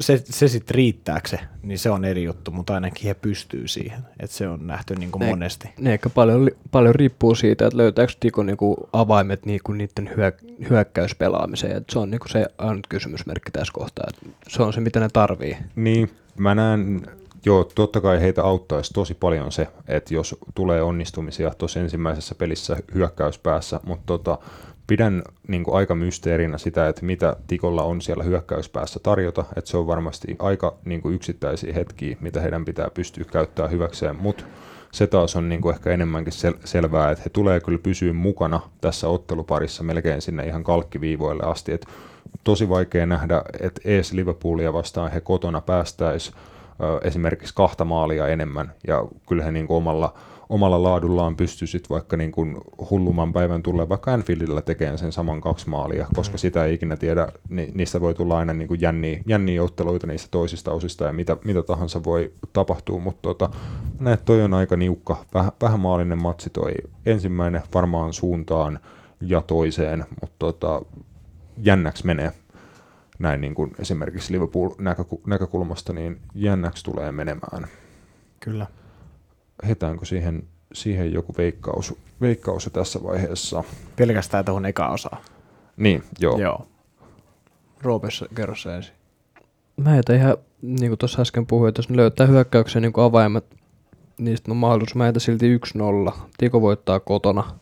[0.00, 3.98] Se, se sitten riittääkö se, niin se on eri juttu, mutta ainakin he pystyy siihen.
[4.20, 5.68] Et se on nähty niin kuin Ne- monesti.
[5.80, 10.32] Ne ehkä paljon, paljon riippuu siitä, että löytääkö Tiko niinku avaimet niinku niiden hyö,
[10.70, 11.76] hyökkäyspelaamiseen.
[11.76, 14.06] Et se on niinku se ainut kysymysmerkki tässä kohtaa.
[14.08, 15.56] Et se on se, mitä ne tarvii.
[15.76, 17.02] Niin, mä näen,
[17.44, 22.76] joo, totta kai heitä auttaisi tosi paljon se, että jos tulee onnistumisia tuossa ensimmäisessä pelissä
[22.94, 24.38] hyökkäyspäässä, mutta tota,
[24.86, 29.76] pidän niin kuin aika mysteerinä sitä, että mitä Tikolla on siellä hyökkäyspäässä tarjota, että se
[29.76, 34.44] on varmasti aika niin kuin yksittäisiä hetkiä, mitä heidän pitää pystyä käyttämään hyväkseen, mutta
[34.92, 38.60] se taas on niin kuin ehkä enemmänkin sel- selvää, että he tulee kyllä pysyä mukana
[38.80, 41.86] tässä otteluparissa melkein sinne ihan kalkkiviivoille asti, että
[42.44, 46.32] tosi vaikea nähdä, että ees Liverpoolia vastaan he kotona päästäisi
[47.02, 50.14] esimerkiksi kahta maalia enemmän, ja kyllä he niin kuin omalla,
[50.48, 52.56] omalla laadullaan pystyisit vaikka niin kuin
[52.90, 57.28] hulluman päivän tulee vaikka Anfieldillä tekemään sen saman kaksi maalia, koska sitä ei ikinä tiedä,
[57.48, 61.36] ni, niistä voi tulla aina niin kuin jänniä, jänniä otteluita niistä toisista osista ja mitä,
[61.44, 63.50] mitä tahansa voi tapahtua, mutta tota,
[64.00, 66.72] näet toi on aika niukka, väh, vähän maallinen matsi toi
[67.06, 68.78] ensimmäinen varmaan suuntaan
[69.20, 70.82] ja toiseen, mutta tota,
[71.56, 72.32] jännäksi menee
[73.18, 77.66] näin niin kuin esimerkiksi Liverpool-näkökulmasta, niin jännäksi tulee menemään.
[78.40, 78.66] Kyllä.
[79.68, 80.42] Hetäänkö siihen,
[80.72, 83.64] siihen joku veikkaus, veikkaus jo tässä vaiheessa?
[83.96, 85.22] Pelkästään tuohon eka osaan.
[85.76, 86.38] Niin, joo.
[86.38, 86.66] Joo.
[87.82, 88.94] Roopessa kerro se ensin.
[89.76, 93.04] Mä heitän ihan, niin kuin tuossa äsken puhuin, että jos ne löytää hyökkäyksen niin kuin
[93.04, 93.44] avaimet,
[94.18, 94.94] niistä on mahdollisuus.
[94.94, 95.58] Mä heitän silti
[96.08, 96.12] 1-0.
[96.38, 97.58] Tiko voittaa kotona.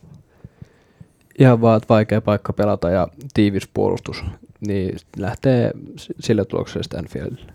[1.39, 4.23] Ihan vaan, että vaikea paikka pelata ja tiivis puolustus.
[4.67, 5.71] Niin lähtee
[6.19, 7.53] sillä tuloksella Stanfieldille.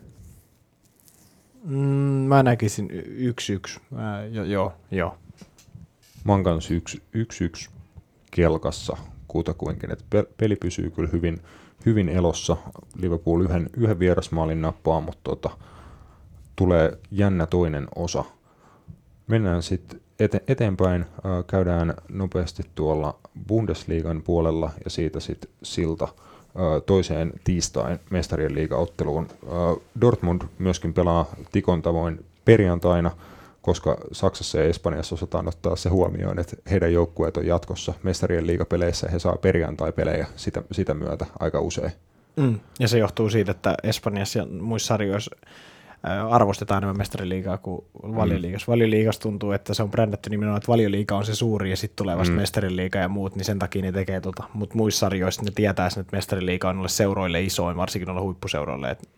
[1.69, 1.77] Mm,
[2.29, 3.81] mä näkisin yksi yksi.
[3.91, 5.19] Mä, jo, joo, joo.
[6.25, 7.71] Mä oon kanssa yksi, yksi, yksi
[8.31, 8.97] kelkassa
[9.29, 11.39] kutakuinkin, pe- peli pysyy kyllä hyvin,
[11.87, 12.57] hyvin elossa.
[13.03, 15.51] Liverpool yhden, yhden vierasmaalin nappaa, mutta tota,
[16.57, 18.25] tulee jännä toinen osa.
[19.27, 21.05] Mennään sitten ete- eteenpäin.
[21.47, 26.09] Käydään nopeasti tuolla Bundesliigan puolella ja siitä sitten silta
[26.87, 29.29] toiseen tiistain mestarien liigaotteluun.
[30.01, 33.11] Dortmund myöskin pelaa Tikon tavoin perjantaina,
[33.63, 39.07] koska Saksassa ja Espanjassa osataan ottaa se huomioon, että heidän joukkueet on jatkossa mestarien liigapeleissä
[39.07, 41.93] ja he saa perjantai-pelejä sitä, sitä myötä aika usein.
[42.37, 42.61] Mm.
[42.81, 45.37] Ja se johtuu siitä, että Espanjassa ja muissa sarjoissa
[46.31, 48.71] arvostetaan enemmän mestariliigaa kuin valioliigassa.
[48.71, 48.73] Mm.
[48.73, 52.19] Valioliigassa tuntuu, että se on brändätty nimenomaan, että valioliiga on se suuri ja sitten tulee
[52.19, 52.41] vasta mm.
[52.41, 54.45] mestariliiga ja muut, niin sen takia ne tekee tota.
[54.53, 58.91] Mutta muissa sarjoissa ne tietää sen, että mestariliiga on noille seuroille isoin, varsinkin noille huippuseuroille.
[58.91, 59.09] Että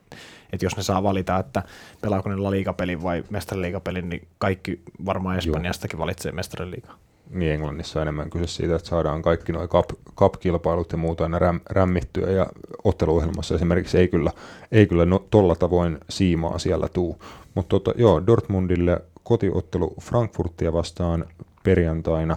[0.52, 1.62] et jos ne saa valita, että
[2.00, 6.98] pelaako ne La Liga-pelin vai mestariliigapelin, niin kaikki varmaan Espanjastakin valitsee mestariliigaa.
[7.30, 11.38] Niin Englannissa on enemmän kyse siitä, että saadaan kaikki nuo cup, cup-kilpailut ja muuta aina
[11.38, 12.46] räm, rämmittyä ja
[12.84, 14.32] otteluohjelmassa esimerkiksi ei kyllä,
[14.72, 17.22] ei kyllä no, tolla tavoin siimaa siellä tuu.
[17.54, 21.24] Mutta tota, joo, Dortmundille kotiottelu Frankfurtia vastaan
[21.64, 22.36] perjantaina.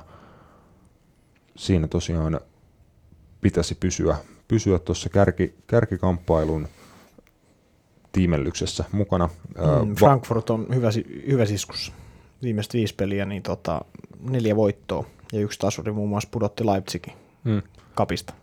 [1.56, 2.40] Siinä tosiaan
[3.42, 4.18] pitäisi pysyä
[4.48, 6.68] pysyä tuossa kärki, kärkikamppailun
[8.12, 9.30] tiimellyksessä mukana.
[9.86, 10.90] Mm, Frankfurt on hyvä,
[11.28, 11.94] hyvä siskus.
[12.44, 13.82] Viimeiset viisi peliä, niin tota,
[14.20, 17.14] neljä voittoa ja yksi tasuri muun muassa pudotti Leipzigin
[17.44, 17.62] mm.
[17.96, 18.34] kapista.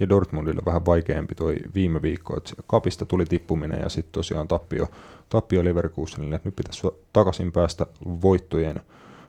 [0.00, 4.88] ja Dortmundille vähän vaikeampi toi viime viikko, että kapista tuli tippuminen ja sitten tosiaan tappio,
[5.28, 8.80] tappio Leverkusenille, että nyt pitäisi takaisin päästä voittojen,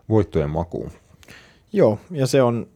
[0.10, 0.92] voittojen makuun.
[1.74, 2.68] Joo, ja se on,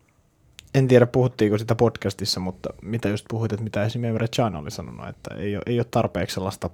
[0.75, 4.71] en tiedä puhuttiinko sitä podcastissa, mutta mitä just puhuit, että mitä esimerkiksi Emre Can oli
[4.71, 6.69] sanonut, että ei ole, ei ole tarpeeksi sellaista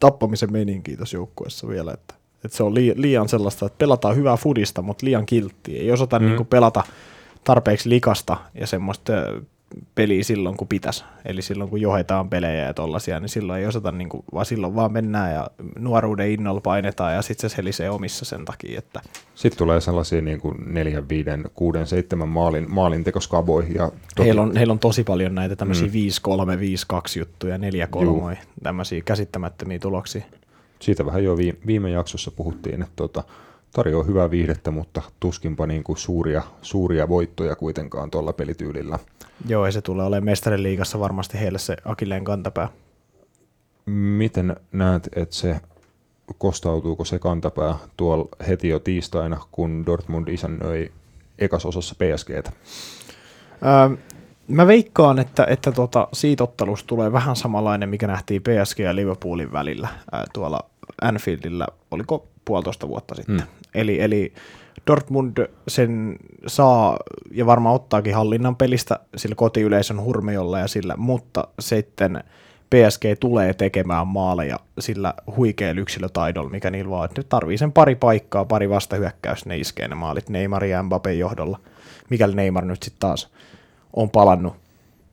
[0.00, 2.14] tappamisen meininkiä tuossa joukkueessa vielä, että,
[2.44, 5.80] että se on liian, sellaista, että pelataan hyvää fudista, mutta liian kilttiä.
[5.80, 6.26] Ei osata mm.
[6.26, 6.84] niin pelata
[7.44, 9.12] tarpeeksi likasta ja semmoista
[9.94, 11.04] peliä silloin, kun pitäisi.
[11.24, 14.74] Eli silloin, kun johetaan pelejä ja tollasia, niin silloin ei osata, niin kuin, vaan silloin
[14.74, 19.00] vaan mennään ja nuoruuden innolla painetaan ja sitten se helisee omissa sen takia, että
[19.34, 22.66] Sitten tulee sellaisia niin kuin 4, 5, 6, 7 maalin.
[23.74, 25.92] Ja toki, Heillä on, heillä on tosi paljon näitä tämmöisiä mm.
[26.92, 30.24] 5-3, 5-2 juttuja, 4-3, tämmöisiä käsittämättömiä tuloksia.
[30.80, 33.24] Siitä vähän jo viime, jaksossa puhuttiin, että tota,
[33.72, 38.98] tarjoaa hyvää viihdettä, mutta tuskinpa niin kuin suuria, suuria voittoja kuitenkaan tuolla pelityylillä.
[39.48, 42.68] Joo, ja se tulee olemaan mestariliigassa varmasti heille se akilleen kantapää.
[43.86, 45.60] Miten näet, että se
[46.38, 50.92] kostautuuko se kantapää tuolla heti jo tiistaina, kun Dortmund isännöi
[51.38, 52.52] ekasosassa PSGtä?
[53.64, 53.96] Öö,
[54.48, 59.52] mä veikkaan, että, että tota, siitä ottelusta tulee vähän samanlainen, mikä nähtiin PSG ja Liverpoolin
[59.52, 60.60] välillä ää, tuolla
[61.02, 63.36] Anfieldillä, oliko puolitoista vuotta sitten.
[63.36, 63.42] Mm.
[63.74, 64.32] Eli, eli
[64.86, 66.16] Dortmund sen
[66.46, 66.96] saa
[67.30, 72.24] ja varmaan ottaakin hallinnan pelistä sillä kotiyleisön hurmiolla ja sillä, mutta sitten
[72.70, 77.94] PSG tulee tekemään maaleja sillä huikealla yksilötaidolla, mikä niillä vaan, että nyt tarvii sen pari
[77.94, 81.60] paikkaa, pari vastahyökkäystä, ne iskee ne maalit Neymar ja Mbappé johdolla,
[82.10, 83.30] mikäli Neymar nyt sitten taas
[83.96, 84.54] on palannut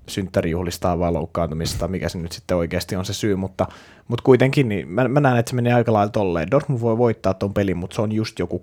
[0.07, 3.67] synttärijuhlistaan vai loukkaantumista, mikä se nyt sitten oikeasti on se syy, mutta,
[4.07, 6.51] mutta kuitenkin niin mä, mä näen, että se menee aika lailla tolleen.
[6.51, 8.61] Dortmund voi voittaa tuon pelin, mutta se on just joku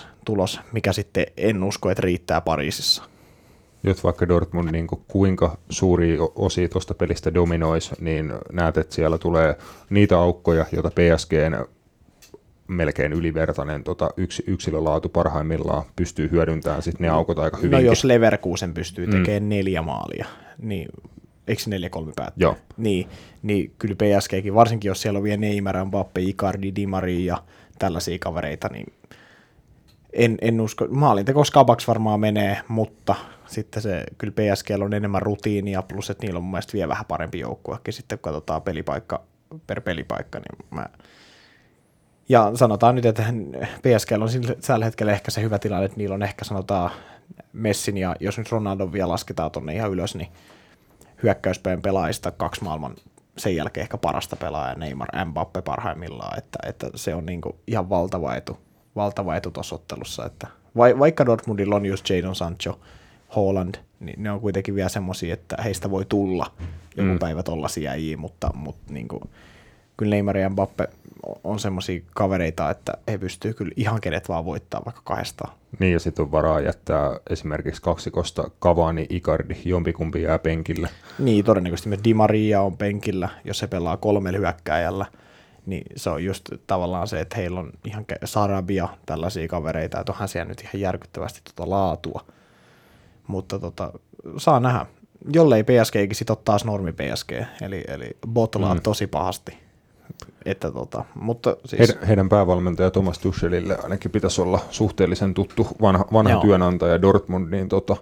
[0.00, 3.02] 3-2 tulos, mikä sitten en usko, että riittää Pariisissa.
[3.82, 9.18] Jos vaikka Dortmund niin kuin kuinka suuri osia tuosta pelistä dominoisi, niin näet, että siellä
[9.18, 9.56] tulee
[9.90, 11.64] niitä aukkoja, joita PSGn
[12.70, 17.86] melkein ylivertainen tota, yksi, yksilölaatu parhaimmillaan pystyy hyödyntämään sit ne aukot aika No hyvinkin.
[17.86, 19.48] jos Leverkusen pystyy tekemään mm.
[19.48, 20.26] neljä maalia,
[20.58, 20.88] niin
[21.48, 22.42] eikö se 4-3 päättyy?
[22.42, 22.56] Joo.
[22.76, 23.08] Niin,
[23.42, 27.42] niin kyllä PSGkin, varsinkin jos siellä on vielä Neymar, Mbappe, Icardi, Di Maria ja
[27.78, 28.92] tällaisia kavereita, niin
[30.12, 33.14] en, en usko, maalinteko skabaks varmaan menee, mutta
[33.46, 37.04] sitten se, kyllä PSG on enemmän rutiinia, plus että niillä on mun mielestä vielä vähän
[37.08, 39.22] parempi joukkuekin sitten, kun katsotaan pelipaikka
[39.66, 40.86] per pelipaikka, niin mä,
[42.30, 43.22] ja sanotaan nyt, että
[43.76, 44.28] PSG on
[44.66, 46.90] tällä hetkellä ehkä se hyvä tilanne, että niillä on ehkä sanotaan
[47.52, 50.28] Messin ja jos nyt Ronaldo vielä lasketaan tonne ihan ylös, niin
[51.22, 52.94] hyökkäyspeen pelaajista kaksi maailman
[53.36, 58.34] sen jälkeen ehkä parasta pelaajaa, Neymar, Mbappe parhaimmillaan, että, että se on niinku ihan valtava
[58.34, 58.58] etu,
[58.96, 62.80] valtava etu tuossa ottelussa, että vai, vaikka Dortmundilla on just Jadon Sancho,
[63.36, 66.46] Holland, niin ne on kuitenkin vielä semmoisia, että heistä voi tulla
[66.96, 67.18] joku mm.
[67.18, 69.30] päivä tollasia äijiä, mutta, mutta niinku,
[69.96, 70.88] kyllä Neymar ja Mbappe
[71.44, 75.52] on semmoisia kavereita, että he pystyy kyllä ihan kenet vaan voittaa vaikka kahdestaan.
[75.78, 80.88] Niin, ja sitten on varaa jättää esimerkiksi kaksikosta Cavani, Icardi, jompikumpi jää penkille.
[81.18, 85.06] Niin, todennäköisesti myös Di Maria on penkillä, jos se pelaa kolmella hyökkääjällä,
[85.66, 90.28] niin se on just tavallaan se, että heillä on ihan Sarabia, tällaisia kavereita, että onhan
[90.28, 92.24] siellä nyt ihan järkyttävästi tota laatua.
[93.26, 93.92] Mutta tota,
[94.36, 94.86] saa nähdä.
[95.32, 98.80] Jollei PSGkin sit ole taas normi PSG, eli, eli botlaa mm.
[98.80, 99.69] tosi pahasti
[100.44, 106.04] Että tota, mutta siis, Heidän, heidän päävalmentaja Thomas Tuchelille ainakin pitäisi olla suhteellisen tuttu vanha,
[106.12, 106.42] vanha Joo.
[106.42, 107.96] työnantaja Dortmund, niin tota,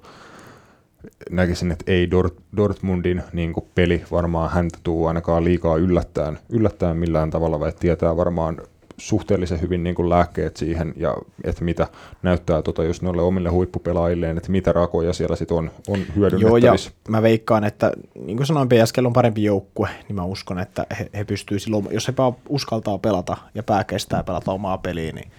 [1.31, 6.97] näkisin, että ei Dort, Dortmundin niin kuin peli varmaan häntä tuu ainakaan liikaa yllättäen, yllättäen
[6.97, 8.57] millään tavalla, vaan tietää varmaan
[8.99, 11.87] suhteellisen hyvin niin kuin lääkkeet siihen, ja että mitä
[12.23, 16.15] näyttää tota, just noille omille huippupelaajilleen, että mitä rakoja siellä sitten on, on Joo, ja
[16.17, 16.91] hyödynnettävissä.
[17.09, 17.93] mä veikkaan, että
[18.25, 21.89] niin kuin sanoin, PSG on parempi joukkue, niin mä uskon, että he, he pystyy silloin,
[21.91, 22.15] jos he
[22.49, 25.31] uskaltaa pelata ja pää kestää pelata omaa peliä, niin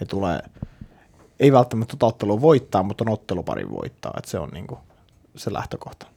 [0.00, 0.38] he tulee,
[1.40, 4.80] ei välttämättä tota ottelua voittaa, mutta on otteluparin voittaa, että se on niin kuin
[5.36, 6.13] se lähtökohta.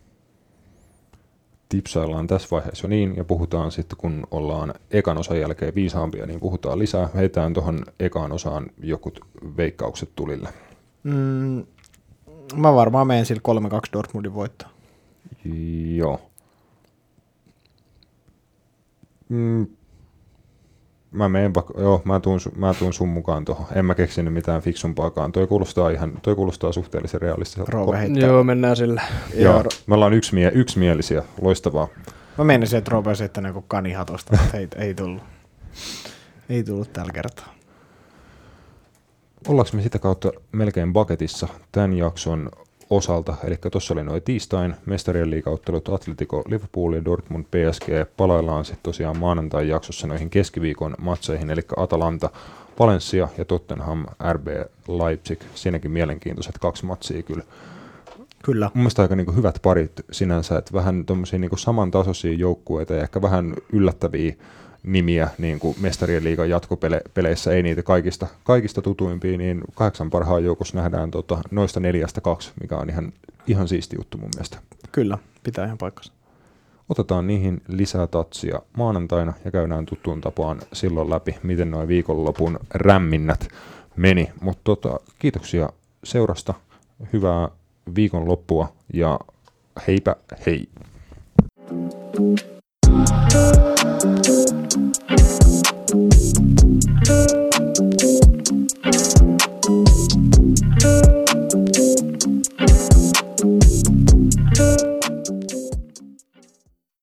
[1.70, 6.40] Tipsaillaan tässä vaiheessa jo niin, ja puhutaan sitten, kun ollaan ekan osan jälkeen viisaampia, niin
[6.40, 7.10] puhutaan lisää.
[7.16, 9.20] Heitään tuohon ekaan osaan jokut
[9.58, 10.50] veikkaukset tulille.
[11.04, 11.66] Mm,
[12.56, 13.42] mä varmaan menen sillä
[13.88, 14.70] 3-2 Dortmundin voittaa.
[15.96, 16.22] Joo.
[19.30, 19.68] Mm,
[21.12, 23.66] mä menen vaikka, joo, mä tuun, mä tuun sun mukaan tuohon.
[23.76, 25.32] En mä keksinyt mitään fiksumpaakaan.
[25.32, 27.72] Toi kuulostaa ihan, toi kuulostaa suhteellisen realistiselta.
[27.72, 28.30] Rove heittää.
[28.30, 29.02] Joo, mennään sillä.
[29.36, 31.88] Joo, me ollaan yksmie, yksimielisiä, loistavaa.
[32.38, 35.24] Mä menisin, että Rove sitten niin kanihatosta, mutta ei, ei tullut.
[36.50, 37.54] Ei tullut tällä kertaa.
[39.48, 42.52] Ollaanko me sitä kautta melkein paketissa tämän jakson
[42.90, 47.88] osalta, eli tuossa oli noin tiistain mestarien liigauttelut Atletico, Liverpool ja Dortmund PSG.
[48.18, 52.30] Palaillaan sitten tosiaan maanantai jaksossa noihin keskiviikon matseihin, eli Atalanta,
[52.80, 54.48] Valencia ja Tottenham, RB
[54.88, 55.40] Leipzig.
[55.56, 57.44] Siinäkin mielenkiintoiset kaksi matsia kyllä.
[58.44, 58.72] Kyllä.
[58.74, 63.22] Mun mielestä aika niin hyvät parit sinänsä, että vähän tuommoisia niin samantasoisia joukkueita ja ehkä
[63.22, 64.36] vähän yllättäviä
[64.88, 70.78] nimiä niin kuin mestarien liigan jatkopeleissä, ei niitä kaikista, kaikista tutuimpia, niin kahdeksan parhaan joukossa
[70.78, 73.14] nähdään tota, noista neljästä kaksi, mikä on ihan,
[73.48, 74.58] ihan siisti juttu mun mielestä.
[74.92, 76.14] Kyllä, pitää ihan paikkansa.
[76.90, 83.48] Otetaan niihin lisää tatsia maanantaina ja käydään tuttuun tapaan silloin läpi, miten noin viikonlopun rämminnät
[83.96, 84.32] meni.
[84.42, 85.70] Mutta tota, kiitoksia
[86.04, 86.54] seurasta,
[87.14, 87.50] hyvää
[87.96, 89.20] viikonloppua ja
[89.88, 90.16] heipä
[90.46, 90.70] hei!
[94.10, 94.57] Thank
[95.98, 97.47] thank you